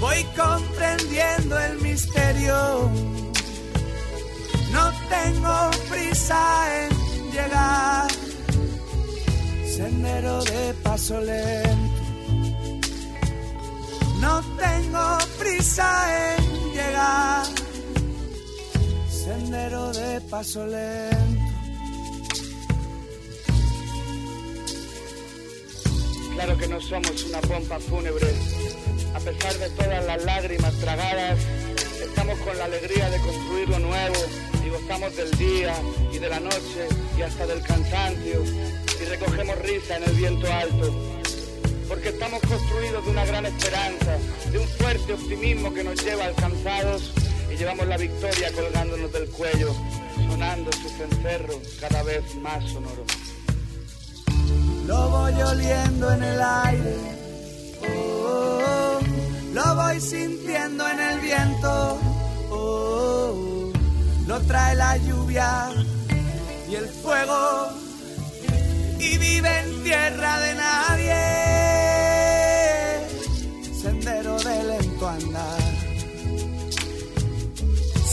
[0.00, 2.90] Voy comprendiendo el misterio.
[4.74, 5.54] No tengo
[5.88, 6.40] prisa
[6.80, 6.90] en
[7.30, 8.07] llegar.
[9.78, 12.02] Sendero de paso lento.
[14.20, 17.46] No tengo prisa en llegar,
[19.08, 21.44] sendero de paso lento.
[26.34, 28.34] Claro que no somos una pompa fúnebre,
[29.14, 31.38] a pesar de todas las lágrimas tragadas,
[32.02, 35.74] estamos con la alegría de construir lo nuevo gozamos del día
[36.12, 38.42] y de la noche y hasta del cansancio
[39.00, 40.94] y recogemos risa en el viento alto.
[41.88, 44.18] Porque estamos construidos de una gran esperanza,
[44.50, 47.12] de un fuerte optimismo que nos lleva alcanzados
[47.50, 49.74] y llevamos la victoria colgándonos del cuello,
[50.28, 53.04] sonando su cencerro cada vez más sonoro.
[54.86, 56.96] Lo voy oliendo en el aire,
[58.24, 58.98] oh,
[59.52, 62.00] lo voy sintiendo en el viento,
[62.50, 63.57] oh,
[64.28, 65.70] lo trae la lluvia
[66.68, 67.70] y el fuego
[68.98, 71.48] y vive en tierra de nadie
[73.82, 75.62] sendero de lento andar.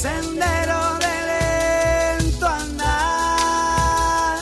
[0.04, 4.40] Sendero de lento andar.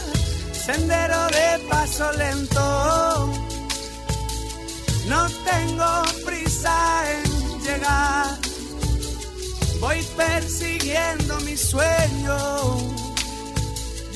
[0.65, 3.33] Sendero de paso lento.
[5.07, 6.75] No tengo prisa
[7.13, 7.23] en
[7.61, 8.42] llegar.
[9.83, 12.37] Voy persiguiendo mi sueño.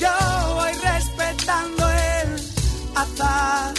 [0.02, 0.14] Yo
[0.56, 2.28] voy respetando el
[2.94, 3.74] azar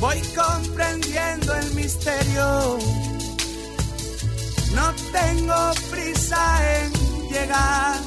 [0.00, 2.78] voy comprendiendo el misterio.
[4.74, 6.42] No tengo prisa
[6.76, 6.92] en
[7.30, 8.00] llegar,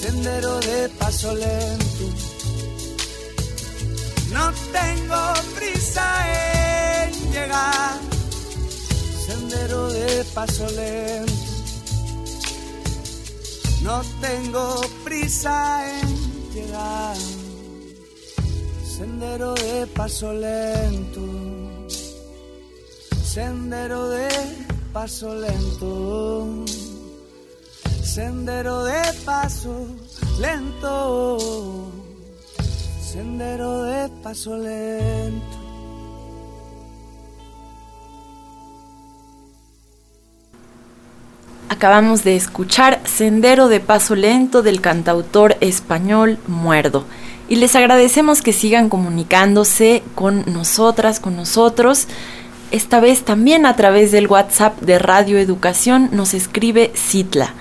[0.00, 2.06] sendero de paso lento.
[4.32, 5.22] No tengo
[5.56, 6.06] prisa
[7.04, 7.98] en llegar,
[9.50, 11.32] sendero de paso lento.
[13.82, 17.16] No tengo prisa en llegar
[18.96, 21.22] sendero de paso lento,
[23.24, 24.28] sendero de
[24.92, 26.64] paso lento,
[28.02, 29.86] sendero de paso
[30.38, 31.90] lento,
[33.02, 35.59] sendero de paso lento.
[41.70, 47.04] Acabamos de escuchar Sendero de Paso Lento del cantautor español Muerdo.
[47.48, 52.08] Y les agradecemos que sigan comunicándose con nosotras, con nosotros.
[52.72, 57.54] Esta vez también a través del WhatsApp de Radio Educación nos escribe Citla.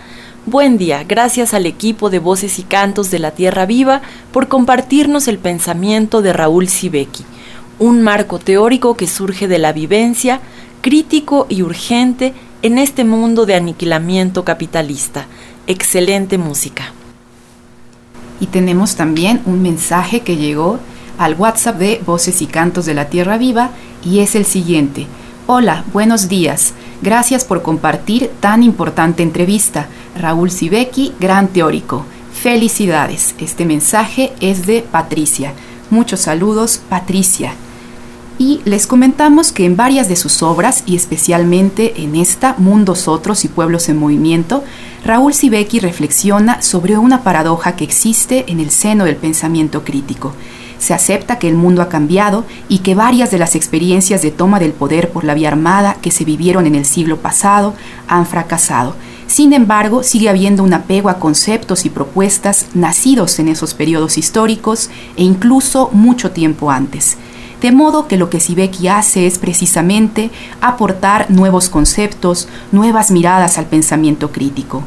[0.48, 5.28] Buen día, gracias al equipo de Voces y Cantos de la Tierra Viva por compartirnos
[5.28, 7.26] el pensamiento de Raúl Sibeki,
[7.78, 10.40] un marco teórico que surge de la vivencia,
[10.82, 15.28] crítico y urgente en este mundo de aniquilamiento capitalista.
[15.68, 16.92] Excelente música.
[18.40, 20.80] Y tenemos también un mensaje que llegó
[21.18, 23.72] al WhatsApp de Voces y Cantos de la Tierra Viva
[24.04, 25.08] y es el siguiente.
[25.48, 26.74] Hola, buenos días.
[27.02, 29.88] Gracias por compartir tan importante entrevista.
[30.18, 32.06] Raúl Sibeki, gran teórico.
[32.34, 33.36] Felicidades.
[33.40, 35.54] Este mensaje es de Patricia.
[35.90, 37.54] Muchos saludos, Patricia
[38.40, 43.44] y les comentamos que en varias de sus obras, y especialmente en esta, Mundos Otros
[43.44, 44.64] y Pueblos en Movimiento,
[45.06, 50.34] Raúl Sibeki reflexiona sobre una paradoja que existe en el seno del pensamiento crítico.
[50.80, 54.62] Se acepta que el mundo ha cambiado y que varias de las experiencias de toma
[54.62, 57.74] del poder por la vía armada que se vivieron en el siglo pasado
[58.08, 58.96] han fracasado.
[59.28, 64.90] Sin embargo, sigue habiendo un apego a conceptos y propuestas nacidos en esos periodos históricos
[65.18, 67.18] e incluso mucho tiempo antes.
[67.62, 73.66] De modo que lo que Sibeki hace es precisamente aportar nuevos conceptos, nuevas miradas al
[73.66, 74.84] pensamiento crítico.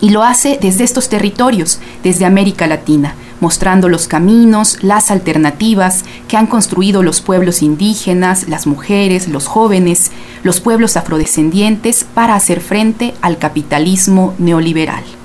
[0.00, 6.36] Y lo hace desde estos territorios, desde América Latina, mostrando los caminos, las alternativas que
[6.36, 10.12] han construido los pueblos indígenas, las mujeres, los jóvenes,
[10.44, 15.17] los pueblos afrodescendientes para hacer frente al capitalismo neoliberal.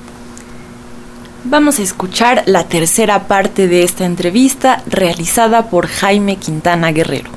[1.46, 7.30] Vamos a escuchar la tercera parte de esta entrevista realizada por Jaime Quintana Guerrero.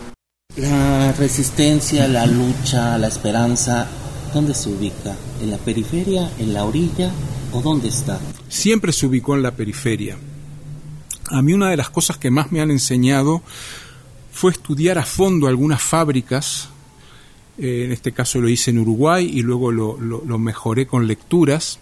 [0.56, 3.88] La resistencia, la lucha, la esperanza,
[4.32, 5.16] ¿dónde se ubica?
[5.42, 7.10] ¿En la periferia, en la orilla
[7.52, 8.20] o dónde está?
[8.48, 10.16] Siempre se ubicó en la periferia.
[11.30, 13.42] A mí una de las cosas que más me han enseñado
[14.30, 16.68] fue estudiar a fondo algunas fábricas,
[17.58, 21.80] eh, en este caso lo hice en Uruguay y luego lo, lo mejoré con lecturas,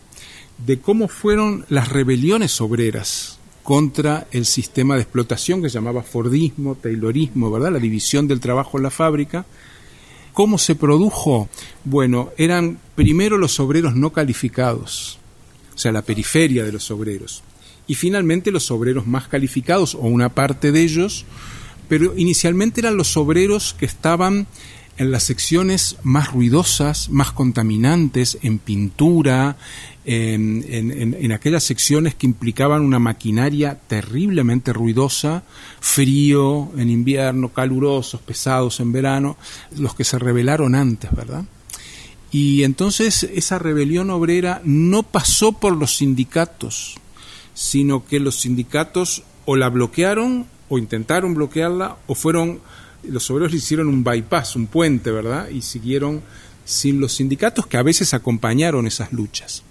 [0.58, 6.74] de cómo fueron las rebeliones obreras contra el sistema de explotación que se llamaba Fordismo,
[6.74, 7.72] Taylorismo, ¿verdad?
[7.72, 9.46] La división del trabajo en la fábrica.
[10.34, 11.48] ¿Cómo se produjo?
[11.84, 15.18] Bueno, eran primero los obreros no calificados,
[15.74, 17.42] o sea, la periferia de los obreros,
[17.86, 21.24] y finalmente los obreros más calificados, o una parte de ellos,
[21.88, 24.46] pero inicialmente eran los obreros que estaban
[24.96, 29.56] en las secciones más ruidosas, más contaminantes, en pintura,
[30.04, 35.42] en, aquellas secciones que implicaban una maquinaria terriblemente ruidosa,
[35.80, 39.36] frío en invierno, calurosos, pesados en verano,
[39.76, 41.44] los que se rebelaron antes, ¿verdad?
[42.30, 46.96] Y entonces esa rebelión obrera no pasó por los sindicatos,
[47.54, 52.60] sino que los sindicatos o la bloquearon o intentaron bloquearla o fueron
[53.08, 55.48] los obreros le hicieron un bypass, un puente, ¿verdad?
[55.48, 56.22] Y siguieron
[56.64, 59.62] sin los sindicatos que a veces acompañaron esas luchas.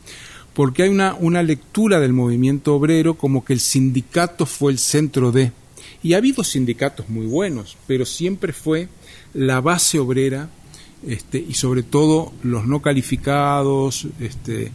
[0.53, 5.31] Porque hay una, una lectura del movimiento obrero como que el sindicato fue el centro
[5.31, 5.51] de...
[6.03, 8.89] Y ha habido sindicatos muy buenos, pero siempre fue
[9.33, 10.49] la base obrera
[11.07, 14.71] este, y sobre todo los no calificados este,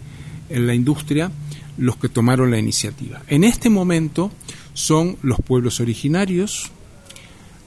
[0.48, 1.30] en la industria
[1.76, 3.22] los que tomaron la iniciativa.
[3.28, 4.30] En este momento
[4.74, 6.72] son los pueblos originarios,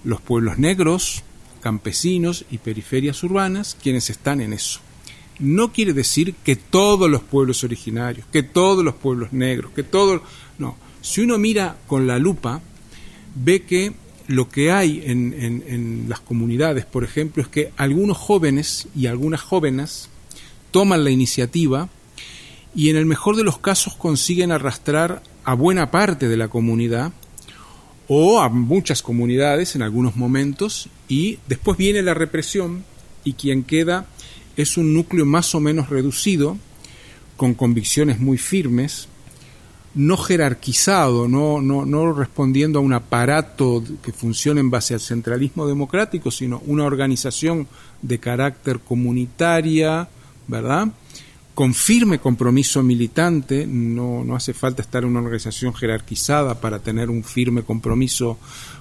[0.04, 1.24] los pueblos negros,
[1.62, 4.80] campesinos y periferias urbanas quienes están en eso.
[5.40, 10.22] No quiere decir que todos los pueblos originarios, que todos los pueblos negros, que todos...
[10.60, 12.62] No, si uno mira con la lupa,
[13.36, 13.94] ve que
[14.28, 19.42] lo que hay en, en, las comunidades, por ejemplo, es que algunos jóvenes y algunas
[19.42, 20.10] jóvenes
[20.72, 21.90] toman la iniciativa
[22.74, 27.12] y en el mejor de los casos consiguen arrastrar a buena parte de la comunidad
[28.14, 32.84] o a muchas comunidades en algunos momentos y después viene la represión
[33.24, 34.06] y quien queda
[34.58, 36.58] es un núcleo más o menos reducido,
[37.38, 39.08] con convicciones muy firmes,
[39.96, 45.66] no jerarquizado, no, no, no respondiendo a un aparato que funcione en base al centralismo
[45.66, 47.66] democrático, sino una organización
[48.02, 50.10] de carácter comunitaria,
[50.50, 50.90] ¿verdad?
[51.62, 57.12] Con firme compromiso militante, no, no hace falta estar en una organización jerarquizada para tener
[57.12, 58.40] un firme compromiso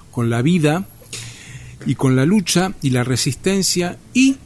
[0.09, 0.87] con la vida
[1.85, 4.37] y con la lucha y la resistencia y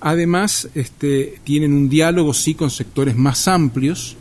[0.00, 4.18] además este, tienen un diálogo sí con sectores más amplios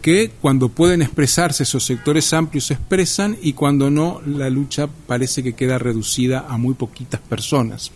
[0.00, 5.42] que cuando pueden expresarse esos sectores amplios se expresan y cuando no la lucha parece
[5.42, 7.90] que queda reducida a muy poquitas personas.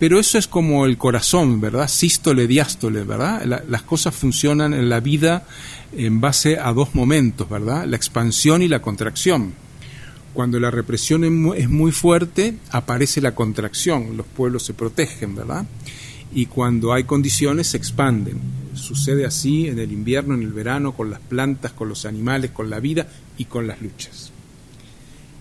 [0.00, 1.86] Pero eso es como el corazón, ¿verdad?
[1.86, 3.44] Sístole, diástole, ¿verdad?
[3.68, 5.44] las cosas funcionan en la vida
[5.92, 7.84] en base a dos momentos, ¿verdad?
[7.84, 9.52] La expansión y la contracción.
[10.32, 15.66] Cuando la represión es muy fuerte, aparece la contracción, los pueblos se protegen, ¿verdad?
[16.32, 18.40] Y cuando hay condiciones, se expanden.
[18.72, 22.70] Sucede así en el invierno, en el verano, con las plantas, con los animales, con
[22.70, 24.32] la vida y con las luchas.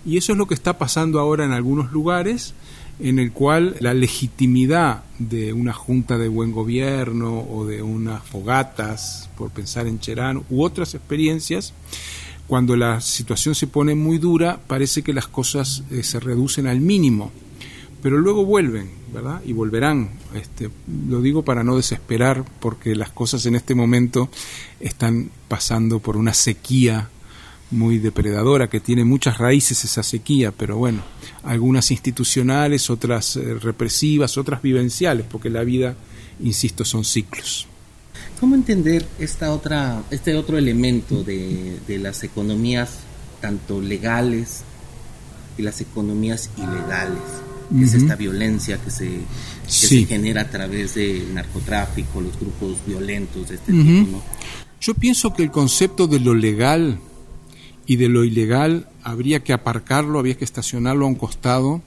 [0.05, 2.53] Y eso es lo que está pasando ahora en algunos lugares,
[3.00, 9.30] en el cual la legitimidad de una junta de buen gobierno o de unas fogatas,
[9.38, 11.74] por pensar en Cherán, u otras experiencias,
[12.47, 16.82] cuando la situación se pone muy dura, parece que las cosas eh, se reducen al
[16.82, 17.32] mínimo,
[18.02, 19.41] pero luego vuelven, ¿verdad?
[19.45, 20.10] Y volverán.
[20.34, 20.70] Este,
[21.08, 24.30] lo digo para no desesperar, porque las cosas en este momento
[24.80, 27.10] están pasando por una sequía
[27.72, 31.01] muy depredadora, que tiene muchas raíces esa sequía, pero bueno,
[31.43, 35.95] algunas institucionales, otras eh, represivas, otras vivenciales, porque la vida,
[36.41, 37.67] insisto, son ciclos.
[38.39, 42.99] ¿Cómo entender esta otra, este otro elemento de, las economías
[43.41, 44.63] tanto legales
[45.57, 47.22] y las economías ilegales?
[47.80, 49.20] es esta violencia que, se,
[49.67, 54.24] se genera a través del narcotráfico, los grupos violentos de este tipo.
[54.82, 56.99] Yo pienso que el concepto de lo legal
[57.89, 61.81] y de lo ilegal habría que aparcarlo, habría que estacionarlo a un costado,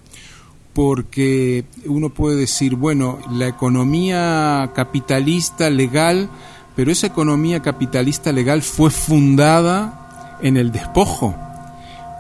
[0.75, 6.29] porque uno puede decir, bueno, la economía capitalista legal
[6.75, 11.35] pero esa economía capitalista legal fue fundada en el despojo.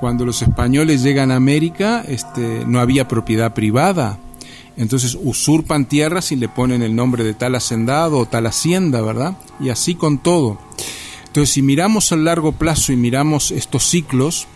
[0.01, 4.19] Cuando los españoles llegan a América, este, no había propiedad privada.
[4.77, 9.37] Entonces usurpan tierras y le ponen el nombre de tal hacendado o tal hacienda, ¿verdad?
[9.61, 10.59] Y así con todo.
[11.33, 14.47] Entonces, si miramos a largo plazo y miramos estos ciclos,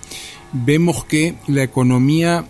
[0.53, 2.45] vemos que la economía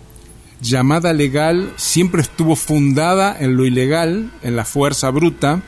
[0.59, 5.61] llamada legal siempre estuvo fundada en lo ilegal, en la fuerza bruta,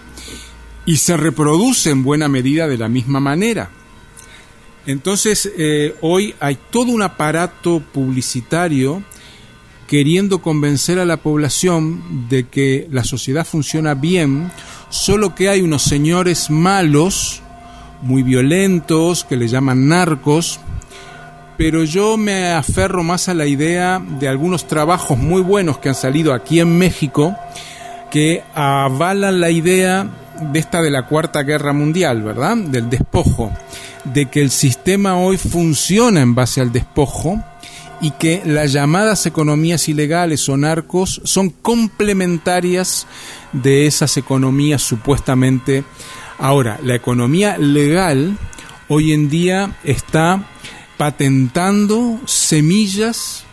[0.86, 3.70] y se reproduce en buena medida de la misma manera.
[4.86, 9.02] Entonces, eh, hoy hay todo un aparato publicitario
[9.88, 14.52] queriendo convencer a la población de que la sociedad funciona bien,
[14.90, 17.42] solo que hay unos señores malos,
[18.02, 20.60] muy violentos, que le llaman narcos,
[21.58, 25.96] pero yo me aferro más a la idea de algunos trabajos muy buenos que han
[25.96, 27.36] salido aquí en México,
[28.10, 30.08] que avalan la idea
[30.40, 32.56] de esta de la Cuarta Guerra Mundial, ¿verdad?
[32.56, 33.52] Del despojo,
[34.06, 37.44] de que el sistema hoy funciona en base al despojo
[38.02, 43.06] y que las llamadas economías ilegales o narcos son complementarias
[43.52, 45.84] de esas economías supuestamente.
[46.40, 48.38] Ahora, la economía legal
[48.88, 50.48] hoy en día está
[50.98, 53.44] patentando semillas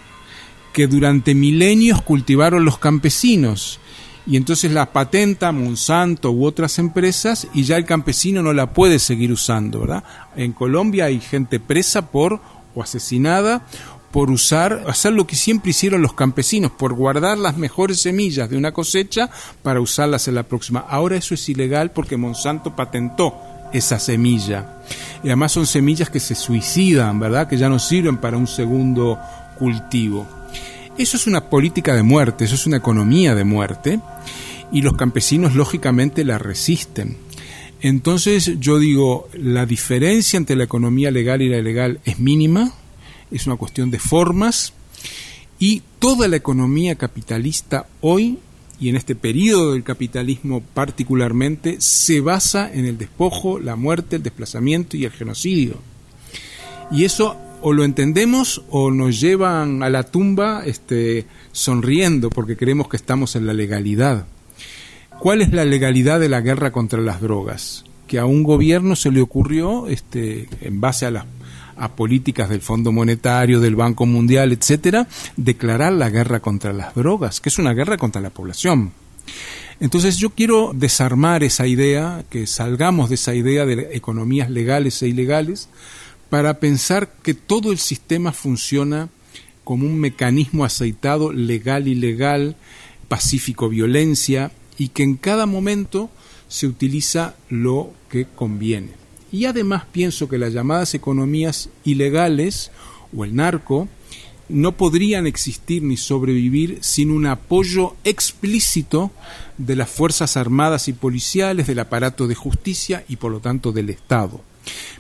[0.73, 3.81] que durante milenios cultivaron los campesinos
[4.25, 9.01] y entonces la patenta Monsanto u otras empresas y ya el campesino no la puede
[9.01, 10.05] seguir usando, ¿verdad?
[10.37, 12.41] En Colombia hay gente presa por
[12.77, 13.67] o asesinada
[14.17, 18.57] por usar, hacer lo que siempre hicieron los campesinos, por guardar las mejores semillas de
[18.57, 19.29] una cosecha
[19.63, 20.81] para usarlas en la próxima.
[20.89, 23.35] Ahora eso es ilegal porque Monsanto patentó
[23.75, 24.79] esa semilla.
[25.23, 27.47] Y además son semillas que se suicidan, ¿verdad?
[27.47, 29.19] Que ya no sirven para un segundo
[29.59, 30.27] cultivo.
[30.97, 34.01] Eso es una política de muerte, eso es una economía de muerte
[34.73, 37.19] y los campesinos lógicamente la resisten.
[37.83, 42.73] Entonces yo digo, la diferencia entre la economía legal y la ilegal es mínima,
[43.31, 44.73] es una cuestión de formas
[45.59, 48.39] y toda la economía capitalista hoy
[48.79, 54.23] y en este periodo del capitalismo particularmente se basa en el despojo, la muerte, el
[54.23, 55.79] desplazamiento y el genocidio.
[56.91, 62.89] Y eso o lo entendemos o nos llevan a la tumba este, sonriendo porque creemos
[62.89, 64.27] que estamos en la legalidad.
[65.19, 67.85] ¿Cuál es la legalidad de la guerra contra las drogas?
[68.07, 71.25] Que a un gobierno se le ocurrió, este, en base a las
[71.77, 75.07] a políticas del Fondo Monetario, del Banco Mundial, etcétera,
[75.37, 78.93] declarar la guerra contra las drogas, que es una guerra contra la población.
[79.79, 85.09] Entonces yo quiero desarmar esa idea, que salgamos de esa idea de economías legales e
[85.09, 85.69] ilegales,
[86.31, 89.09] para pensar que todo el sistema funciona
[89.65, 92.57] como un mecanismo aceitado, legal, ilegal,
[93.09, 96.11] pacífico, violencia, y que en cada momento
[96.49, 99.06] se utiliza lo que conviene.
[99.33, 102.71] Y además pienso que las llamadas economías ilegales
[103.17, 103.89] o el narco
[104.49, 109.11] no podrían existir ni sobrevivir sin un apoyo explícito
[109.59, 113.91] de las Fuerzas Armadas y Policiales, del aparato de justicia y por lo tanto del
[113.91, 114.41] Estado.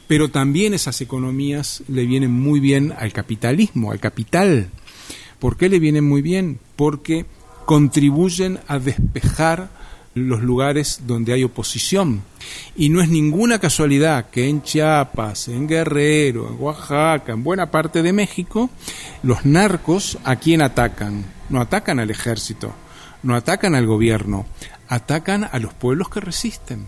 [0.09, 4.68] Pero también esas economías le vienen muy bien al capitalismo, al capital.
[5.39, 6.59] ¿Por qué le vienen muy bien?
[6.77, 7.27] Porque
[7.66, 9.70] contribuyen a despejar
[10.17, 12.23] los lugares donde hay oposición.
[12.75, 18.03] Y no es ninguna casualidad que en Chiapas, en Guerrero, en Oaxaca, en buena parte
[18.03, 18.71] de México,
[19.23, 21.25] los narcos a quién atacan?
[21.51, 22.73] No atacan al ejército,
[23.23, 24.47] no atacan al gobierno,
[24.89, 26.87] atacan a los pueblos que resisten.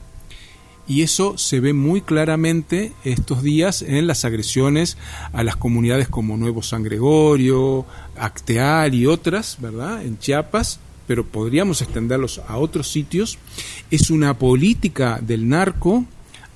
[0.87, 4.97] Y eso se ve muy claramente estos días en las agresiones
[5.35, 7.85] a las comunidades como Nuevo San Gregorio,
[8.17, 10.03] Acteal y otras, ¿verdad?
[10.03, 13.39] En Chiapas, pero podríamos extenderlos a otros sitios,
[13.91, 16.05] es una política del narco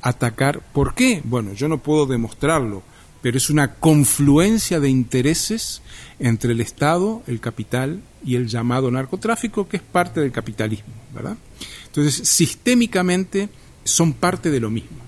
[0.03, 0.61] atacar.
[0.75, 1.23] ¿Por qué?
[1.25, 2.83] Bueno, yo no puedo demostrarlo,
[3.23, 5.81] pero es una confluencia de intereses
[6.19, 11.39] entre el Estado, el capital y el llamado narcotráfico, que es parte del capitalismo, ¿verdad?
[11.87, 13.49] Entonces, sistémicamente
[13.85, 14.99] son parte de lo mismo.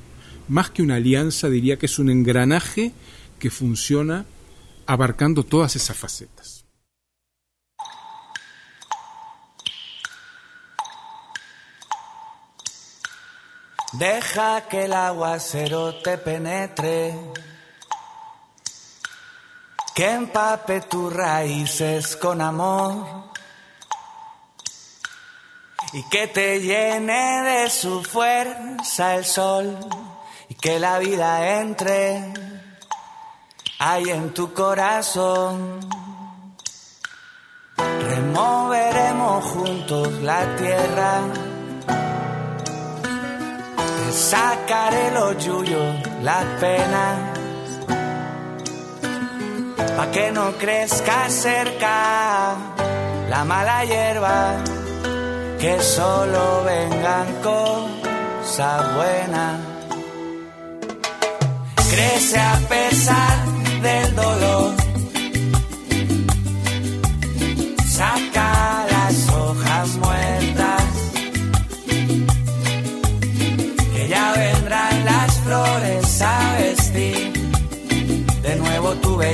[0.49, 2.93] Más que una alianza, diría que es un engranaje
[3.39, 4.25] que funciona
[4.87, 6.54] abarcando todas esas facetas.
[13.99, 17.15] Deja que el aguacero te penetre,
[19.95, 23.31] que empape tus raíces con amor.
[25.93, 29.79] Y que te llene de su fuerza el sol.
[30.49, 32.35] Y que la vida entre
[33.79, 35.79] ahí en tu corazón.
[37.77, 41.54] Removeremos juntos la tierra
[44.13, 47.19] sacaré los yuyos, las penas,
[49.97, 52.55] pa' que no crezca cerca
[53.29, 54.57] la mala hierba,
[55.59, 59.61] que solo vengan cosas buenas.
[61.91, 63.37] Crece a pesar
[63.83, 64.84] del dolor,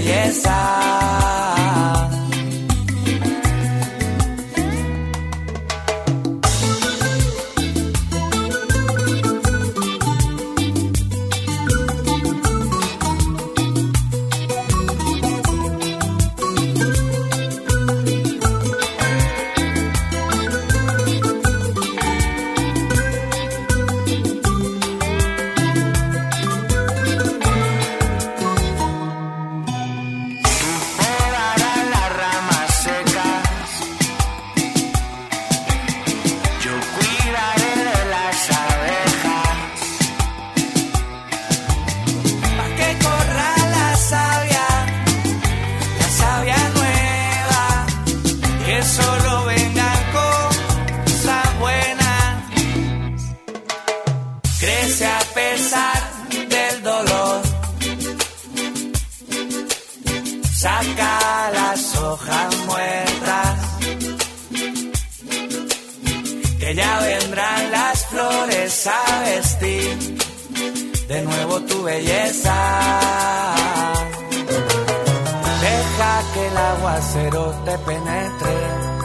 [0.01, 1.20] belleza.
[60.61, 63.59] saca las hojas muertas,
[66.59, 70.19] que ya vendrán las flores a vestir
[71.09, 72.59] de nuevo tu belleza.
[75.63, 79.00] Deja que el aguacero te penetre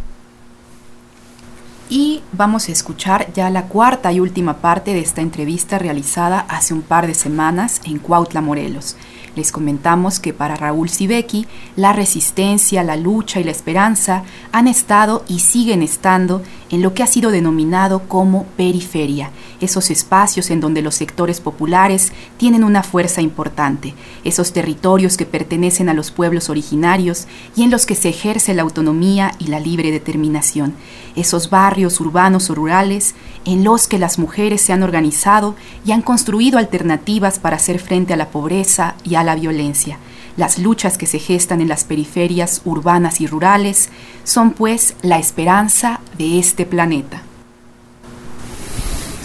[1.89, 6.73] y vamos a escuchar ya la cuarta y última parte de esta entrevista realizada hace
[6.73, 8.95] un par de semanas en Cuautla, Morelos.
[9.39, 15.23] Les comentamos que para Raúl Sibeki la resistencia, la lucha y la esperanza han estado
[15.29, 19.31] y siguen estando en lo que ha sido denominado como periferia,
[19.61, 25.87] esos espacios en donde los sectores populares tienen una fuerza importante, esos territorios que pertenecen
[25.87, 27.25] a los pueblos originarios
[27.55, 30.73] y en los que se ejerce la autonomía y la libre determinación,
[31.15, 33.15] esos barrios urbanos o rurales
[33.45, 38.13] en los que las mujeres se han organizado y han construido alternativas para hacer frente
[38.13, 39.97] a la pobreza y a la violencia.
[40.37, 43.89] Las luchas que se gestan en las periferias urbanas y rurales
[44.23, 47.23] son pues la esperanza de este planeta.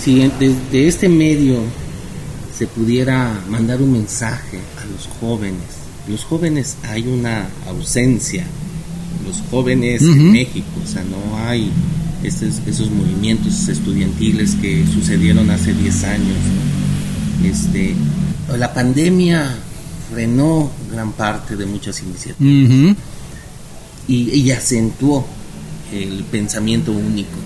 [0.03, 1.61] Si desde este medio
[2.57, 5.63] se pudiera mandar un mensaje a los jóvenes,
[6.09, 8.45] los jóvenes hay una ausencia,
[9.27, 11.71] los jóvenes en México, o sea, no hay
[12.25, 16.37] esos movimientos estudiantiles que sucedieron hace 10 años.
[17.45, 17.95] Este,
[18.57, 19.55] la pandemia
[20.15, 22.97] frenó gran parte de muchas iniciativas
[24.07, 25.27] y, acentuó
[25.93, 27.37] el pensamiento único,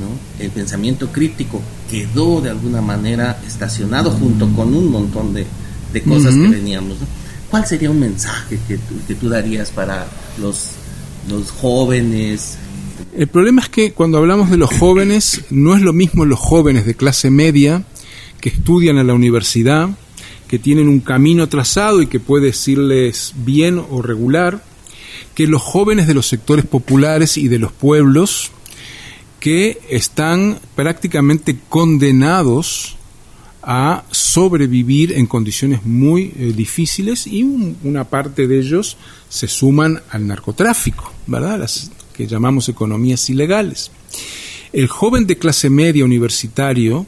[0.00, 0.44] ¿no?
[0.44, 5.46] el pensamiento crítico quedó de alguna manera estacionado junto con un montón de,
[6.02, 6.98] cosas que veníamos.
[7.50, 10.06] ¿Cuál sería un mensaje que tú, que tú darías para
[10.38, 10.72] los,
[11.30, 12.58] los jóvenes?
[13.16, 16.84] El problema es que cuando hablamos de los jóvenes, no es lo mismo los jóvenes
[16.84, 17.84] de clase media
[18.40, 19.88] que estudian en la universidad,
[20.48, 24.62] que tienen un camino trazado y que puede decirles bien o regular,
[25.34, 28.50] que los jóvenes de los sectores populares y de los pueblos
[29.40, 32.96] que están prácticamente condenados
[33.62, 38.96] a sobrevivir en condiciones muy eh, difíciles y una parte de ellos
[39.28, 41.58] se suman al narcotráfico, ¿verdad?
[41.58, 43.90] Las que llamamos economías ilegales.
[44.72, 47.06] El joven de clase media universitario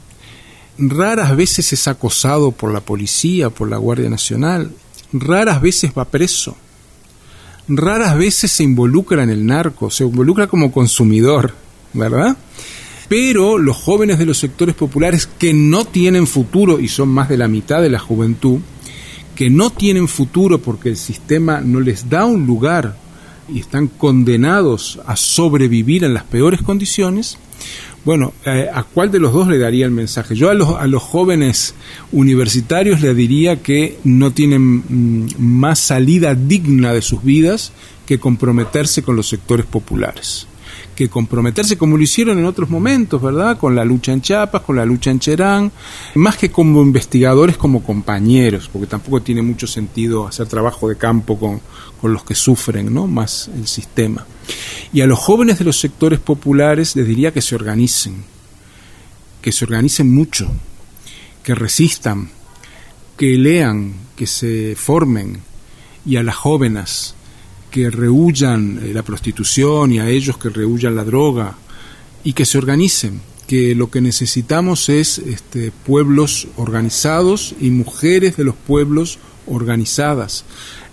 [0.79, 4.71] raras veces es acosado por la policía, por la Guardia Nacional,
[5.11, 6.55] raras veces va preso,
[7.67, 11.53] raras veces se involucra en el narco, se involucra como consumidor,
[11.93, 12.37] ¿verdad?
[13.07, 17.37] Pero los jóvenes de los sectores populares que no tienen futuro, y son más de
[17.37, 18.59] la mitad de la juventud,
[19.35, 22.97] que no tienen futuro porque el sistema no les da un lugar
[23.47, 27.37] y están condenados a sobrevivir en las peores condiciones,
[28.05, 30.35] bueno, eh, ¿a cuál de los dos le daría el mensaje?
[30.35, 31.75] Yo a los, a los jóvenes
[32.11, 37.71] universitarios le diría que no tienen mm, más salida digna de sus vidas
[38.05, 40.48] que comprometerse con los sectores populares
[40.99, 43.57] que comprometerse como lo hicieron en otros momentos, ¿verdad?
[43.57, 45.71] Con la lucha en Chiapas, con la lucha en Cherán,
[46.15, 51.39] más que como investigadores, como compañeros, porque tampoco tiene mucho sentido hacer trabajo de campo
[51.39, 51.61] con,
[52.01, 53.07] con los que sufren, ¿no?
[53.07, 54.27] Más el sistema.
[54.91, 58.25] Y a los jóvenes de los sectores populares les diría que se organicen,
[59.41, 60.51] que se organicen mucho,
[61.43, 62.29] que resistan,
[63.15, 65.43] que lean, que se formen,
[66.05, 67.15] y a las jóvenes
[67.69, 71.55] que rehuyan eh, la prostitución y a ellos que rehuyan la droga
[72.23, 78.43] y que se organicen, que lo que necesitamos es este, pueblos organizados y mujeres de
[78.43, 80.45] los pueblos organizadas.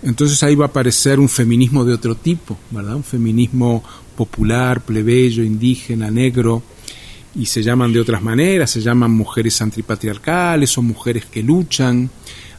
[0.03, 2.95] Entonces ahí va a aparecer un feminismo de otro tipo, ¿verdad?
[2.95, 3.83] Un feminismo
[4.15, 6.63] popular, plebeyo, indígena, negro,
[7.35, 12.09] y se llaman de otras maneras, se llaman mujeres antipatriarcales o mujeres que luchan.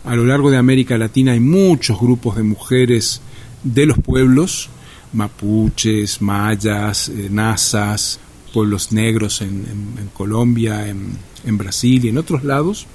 [0.05, 3.21] A lo largo de América Latina hay muchos grupos de mujeres
[3.63, 4.69] de los pueblos,
[5.13, 8.21] mapuches, mayas, eh, nazas,
[8.53, 12.87] pueblos negros en, Colombia, en, Brasil y en otros lados,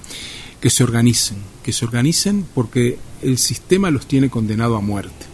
[0.59, 5.25] que se organicen, que se organicen porque el sistema los tiene condenado a muerte.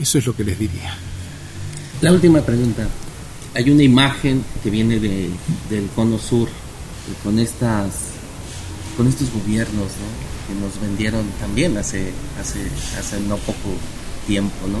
[0.00, 0.96] Eso es lo que les diría.
[2.00, 2.88] La última pregunta.
[3.54, 6.48] Hay una imagen que viene del cono sur
[7.22, 8.10] con estas
[8.96, 9.88] con estos gobiernos
[10.48, 12.60] que nos vendieron también hace hace
[12.98, 13.76] hace no poco
[14.26, 14.78] tiempo, ¿no?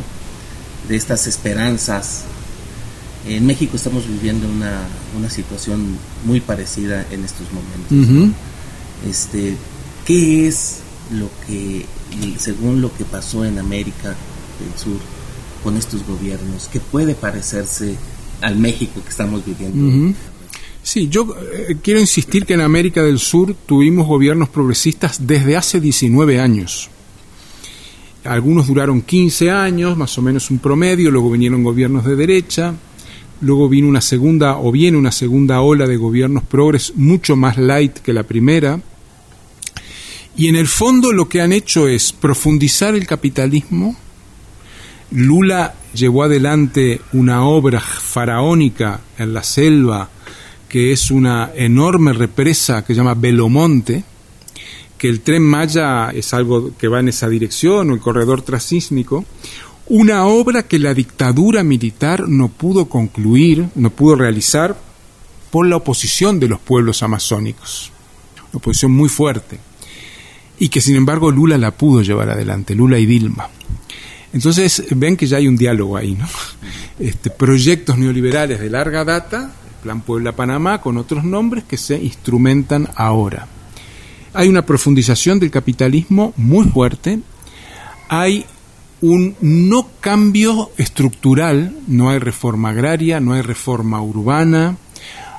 [0.88, 2.24] De estas esperanzas.
[3.26, 4.82] En México estamos viviendo una,
[5.16, 8.34] una situación muy parecida en estos momentos.
[9.08, 9.56] Este,
[10.04, 10.80] ¿qué es
[11.10, 11.86] lo que,
[12.38, 14.08] según lo que pasó en América
[14.60, 14.98] del Sur
[15.62, 17.96] con estos gobiernos, qué puede parecerse
[18.42, 20.14] al México que estamos viviendo?
[20.82, 25.80] Sí, yo eh, quiero insistir que en América del Sur tuvimos gobiernos progresistas desde hace
[25.80, 26.90] 19 años.
[28.24, 32.74] Algunos duraron 15 años, más o menos un promedio, luego vinieron gobiernos de derecha,
[33.40, 37.98] luego vino una segunda o viene una segunda ola de gobiernos progres mucho más light
[37.98, 38.80] que la primera.
[40.36, 43.94] Y en el fondo lo que han hecho es profundizar el capitalismo.
[45.10, 50.10] Lula llevó adelante una obra faraónica en la selva
[50.74, 54.02] que es una enorme represa que se llama Belomonte,
[55.04, 59.26] que el tren Maya es algo que va en esa dirección, o el corredor transísmico,
[59.86, 64.74] una obra que la dictadura militar no pudo concluir, no pudo realizar
[65.50, 67.92] por la oposición de los pueblos amazónicos,
[68.48, 69.58] una oposición muy fuerte,
[70.58, 73.50] y que sin embargo Lula la pudo llevar adelante, Lula y Dilma.
[74.32, 76.26] Entonces ven que ya hay un diálogo ahí, ¿no?
[76.98, 79.52] Este, proyectos neoliberales de larga data,
[79.82, 83.48] Plan Puebla-Panamá, con otros nombres que se instrumentan ahora.
[84.34, 87.20] Hay una profundización del capitalismo muy fuerte,
[88.08, 88.44] hay
[89.00, 94.76] un no cambio estructural, no hay reforma agraria, no hay reforma urbana,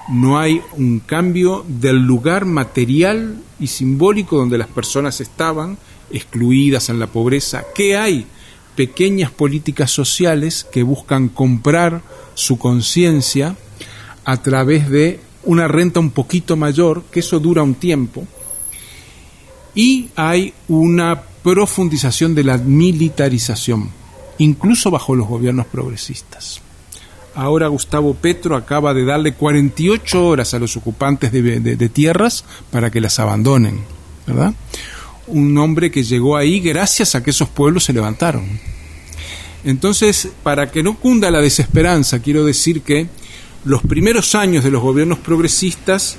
[0.07, 5.77] no hay un cambio del lugar material y simbólico donde las personas estaban
[6.09, 7.65] excluidas en la pobreza.
[7.75, 8.25] ¿Qué hay?
[8.77, 12.01] Pequeñas políticas sociales que buscan comprar
[12.33, 13.57] su conciencia
[14.23, 18.25] a través de una renta un poquito mayor, que eso dura un tiempo,
[19.75, 23.91] y hay una profundización de la militarización,
[24.39, 26.61] incluso bajo los gobiernos progresistas.
[27.35, 33.01] Ahora Gustavo Petro acaba de darle 48 horas a los ocupantes de, tierras para que
[33.01, 33.81] las abandonen,
[34.25, 34.53] ¿verdad?
[35.27, 38.47] Un hombre que llegó ahí gracias a que esos pueblos se levantaron.
[39.65, 43.07] Entonces, para que no cunda la desesperanza, quiero decir que
[43.65, 46.17] los primeros años de los gobiernos progresistas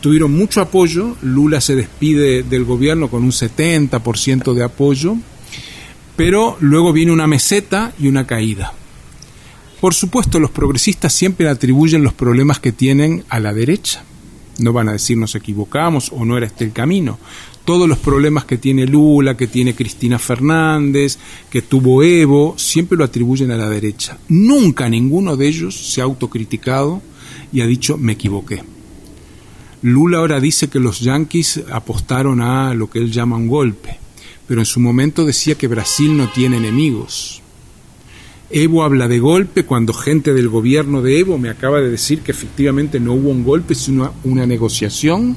[0.00, 5.16] tuvieron mucho apoyo, Lula se despide del gobierno con un 70% de apoyo,
[6.16, 8.72] pero luego viene una meseta y una caída.
[9.80, 14.02] Por supuesto, los progresistas siempre atribuyen los problemas que tienen a la derecha.
[14.58, 17.18] No van a decir nos equivocamos o no era este el camino.
[17.64, 21.18] Todos los problemas que tiene Lula, que tiene Cristina Fernández,
[21.48, 24.18] que tuvo Evo, siempre lo atribuyen a la derecha.
[24.28, 27.00] Nunca ninguno de ellos se ha autocriticado
[27.52, 28.77] y ha dicho me equivoqué.
[29.82, 33.98] Lula ahora dice que los yanquis apostaron a lo que él llama un golpe,
[34.46, 37.42] pero en su momento decía que Brasil no tiene enemigos.
[38.50, 42.32] Evo habla de golpe cuando gente del gobierno de Evo me acaba de decir que
[42.32, 45.36] efectivamente no hubo un golpe, sino una negociación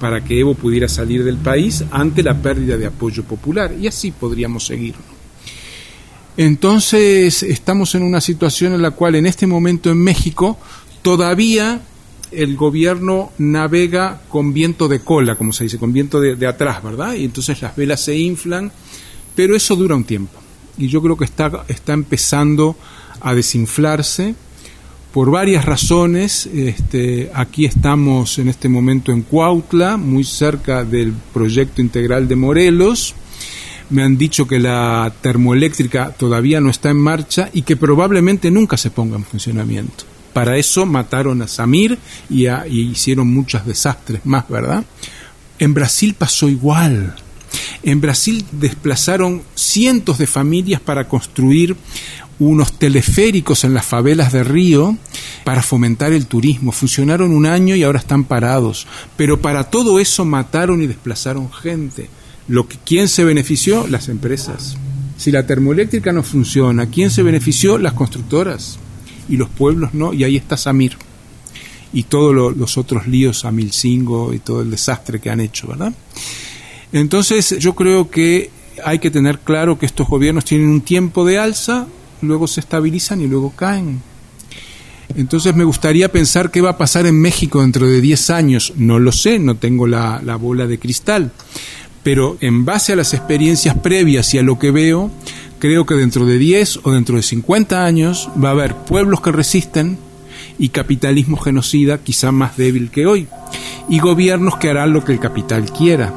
[0.00, 3.74] para que Evo pudiera salir del país ante la pérdida de apoyo popular.
[3.78, 4.94] Y así podríamos seguir.
[6.38, 10.58] Entonces estamos en una situación en la cual en este momento en México
[11.02, 11.82] todavía
[12.30, 17.14] el gobierno navega con viento de cola, como se dice, con viento de, atrás, ¿verdad?
[17.14, 18.72] Y entonces las velas se inflan,
[19.34, 20.38] pero eso dura un tiempo.
[20.78, 22.76] Y yo creo que está, está empezando
[23.20, 24.34] a desinflarse
[25.12, 26.46] por varias razones.
[26.46, 33.14] Este, aquí estamos en este momento en Cuautla, muy cerca del proyecto integral de Morelos.
[33.88, 38.76] Me han dicho que la termoeléctrica todavía no está en marcha y que probablemente nunca
[38.76, 40.15] se ponga en funcionamiento.
[40.36, 44.84] Para eso mataron a Samir y, hicieron muchos desastres más, ¿verdad?
[45.58, 47.16] En Brasil pasó igual.
[47.82, 51.74] En Brasil desplazaron cientos de familias para construir
[52.38, 54.98] unos teleféricos en las favelas de Río
[55.42, 56.70] para fomentar el turismo.
[56.70, 58.86] Funcionaron un año y ahora están parados.
[59.16, 62.10] Pero para todo eso mataron y desplazaron gente.
[62.46, 63.86] Lo que, ¿Quién se benefició?
[63.86, 64.76] Las empresas.
[65.16, 67.78] Si la termoeléctrica no funciona, ¿quién se benefició?
[67.78, 68.80] Las constructoras
[69.28, 70.96] y los pueblos no, y ahí está Samir
[71.92, 75.94] y todos los otros líos a Milcingo y todo el desastre que han hecho, ¿verdad?
[76.92, 78.50] Entonces yo creo que
[78.84, 81.86] hay que tener claro que estos gobiernos tienen un tiempo de alza,
[82.22, 84.02] luego se estabilizan y luego caen.
[85.14, 88.72] Entonces me gustaría pensar qué va a pasar en México dentro de 10 años.
[88.76, 91.32] No lo sé, no tengo la, la bola de cristal.
[92.02, 95.10] Pero en base a las experiencias previas y a lo que veo,
[95.58, 99.32] creo que dentro de 10 o dentro de 50 años va a haber pueblos que
[99.32, 99.98] resisten
[100.58, 103.28] y capitalismo genocida quizá más débil que hoy,
[103.88, 106.12] y gobiernos que harán lo que el capital quiera.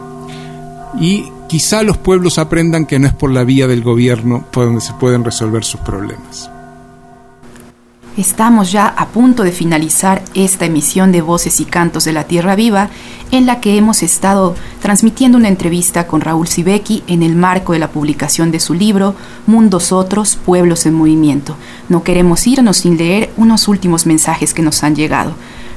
[0.99, 4.81] Y quizá los pueblos aprendan que no es por la vía del gobierno por donde
[4.81, 6.49] se pueden resolver sus problemas.
[8.19, 12.57] Estamos ya a punto de finalizar esta emisión de Voces y Cantos de la Tierra
[12.57, 12.89] Viva,
[13.31, 17.79] en la que hemos estado transmitiendo una entrevista con Raúl Sibeki en el marco de
[17.79, 19.15] la publicación de su libro
[19.47, 21.55] Mundos Otros, Pueblos en Movimiento.
[21.87, 25.31] No queremos irnos sin leer unos últimos mensajes que nos han llegado.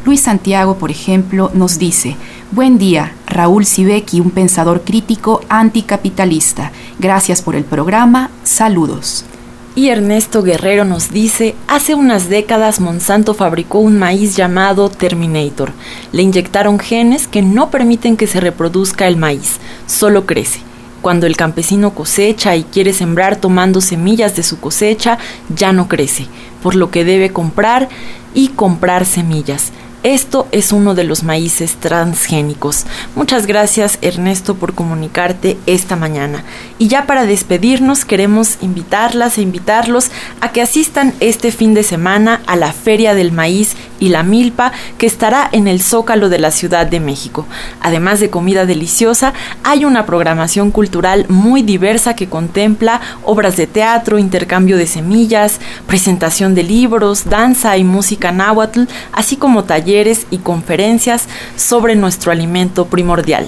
[0.04, 2.16] Luis Santiago, por ejemplo, nos dice,
[2.50, 6.72] Buen día, Raúl Sibeki, un pensador crítico anticapitalista.
[6.98, 8.30] Gracias por el programa.
[8.42, 9.26] Saludos.
[9.74, 15.72] Y Ernesto Guerrero nos dice, hace unas décadas Monsanto fabricó un maíz llamado Terminator.
[16.12, 20.60] Le inyectaron genes que no permiten que se reproduzca el maíz, solo crece.
[21.00, 25.16] Cuando el campesino cosecha y quiere sembrar tomando semillas de su cosecha,
[25.48, 26.26] ya no crece,
[26.62, 27.88] por lo que debe comprar
[28.34, 29.72] y comprar semillas.
[30.02, 32.86] Esto es uno de los maíces transgénicos.
[33.14, 36.42] Muchas gracias Ernesto por comunicarte esta mañana.
[36.80, 42.42] Y ya para despedirnos queremos invitarlas e invitarlos a que asistan este fin de semana
[42.46, 46.50] a la Feria del Maíz y la Milpa que estará en el Zócalo de la
[46.50, 47.46] Ciudad de México.
[47.80, 49.32] Además de comida deliciosa,
[49.62, 56.56] hay una programación cultural muy diversa que contempla obras de teatro, intercambio de semillas, presentación
[56.56, 58.82] de libros, danza y música náhuatl,
[59.12, 59.62] así como
[60.30, 63.46] y conferencias sobre nuestro alimento primordial.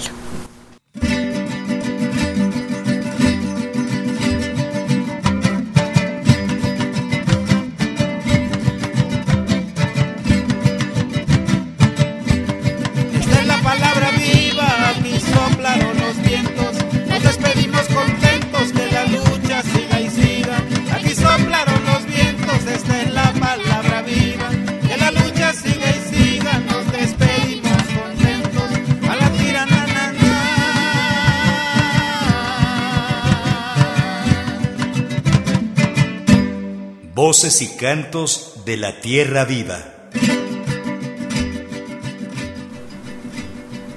[37.55, 39.79] Voces y cantos de la tierra viva.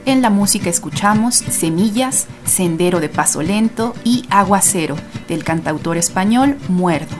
[0.05, 4.95] En la música escuchamos Semillas, Sendero de Paso Lento y Aguacero,
[5.27, 7.15] del cantautor español Muerdo.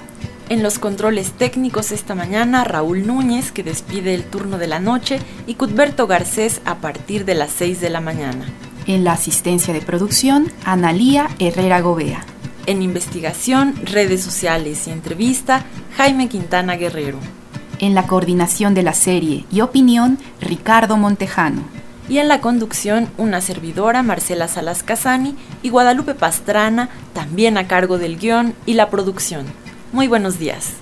[0.49, 5.19] En los controles técnicos esta mañana, Raúl Núñez, que despide el turno de la noche,
[5.47, 8.45] y Cudberto Garcés a partir de las 6 de la mañana.
[8.85, 12.25] En la asistencia de producción, Analía Herrera Gobea.
[12.67, 15.63] En investigación, redes sociales y entrevista,
[15.95, 17.17] Jaime Quintana Guerrero.
[17.79, 21.61] En la coordinación de la serie y opinión, Ricardo Montejano.
[22.09, 27.97] Y en la conducción, una servidora, Marcela Salas Casani, y Guadalupe Pastrana, también a cargo
[27.97, 29.45] del guion y la producción.
[29.93, 30.73] Muy buenos días.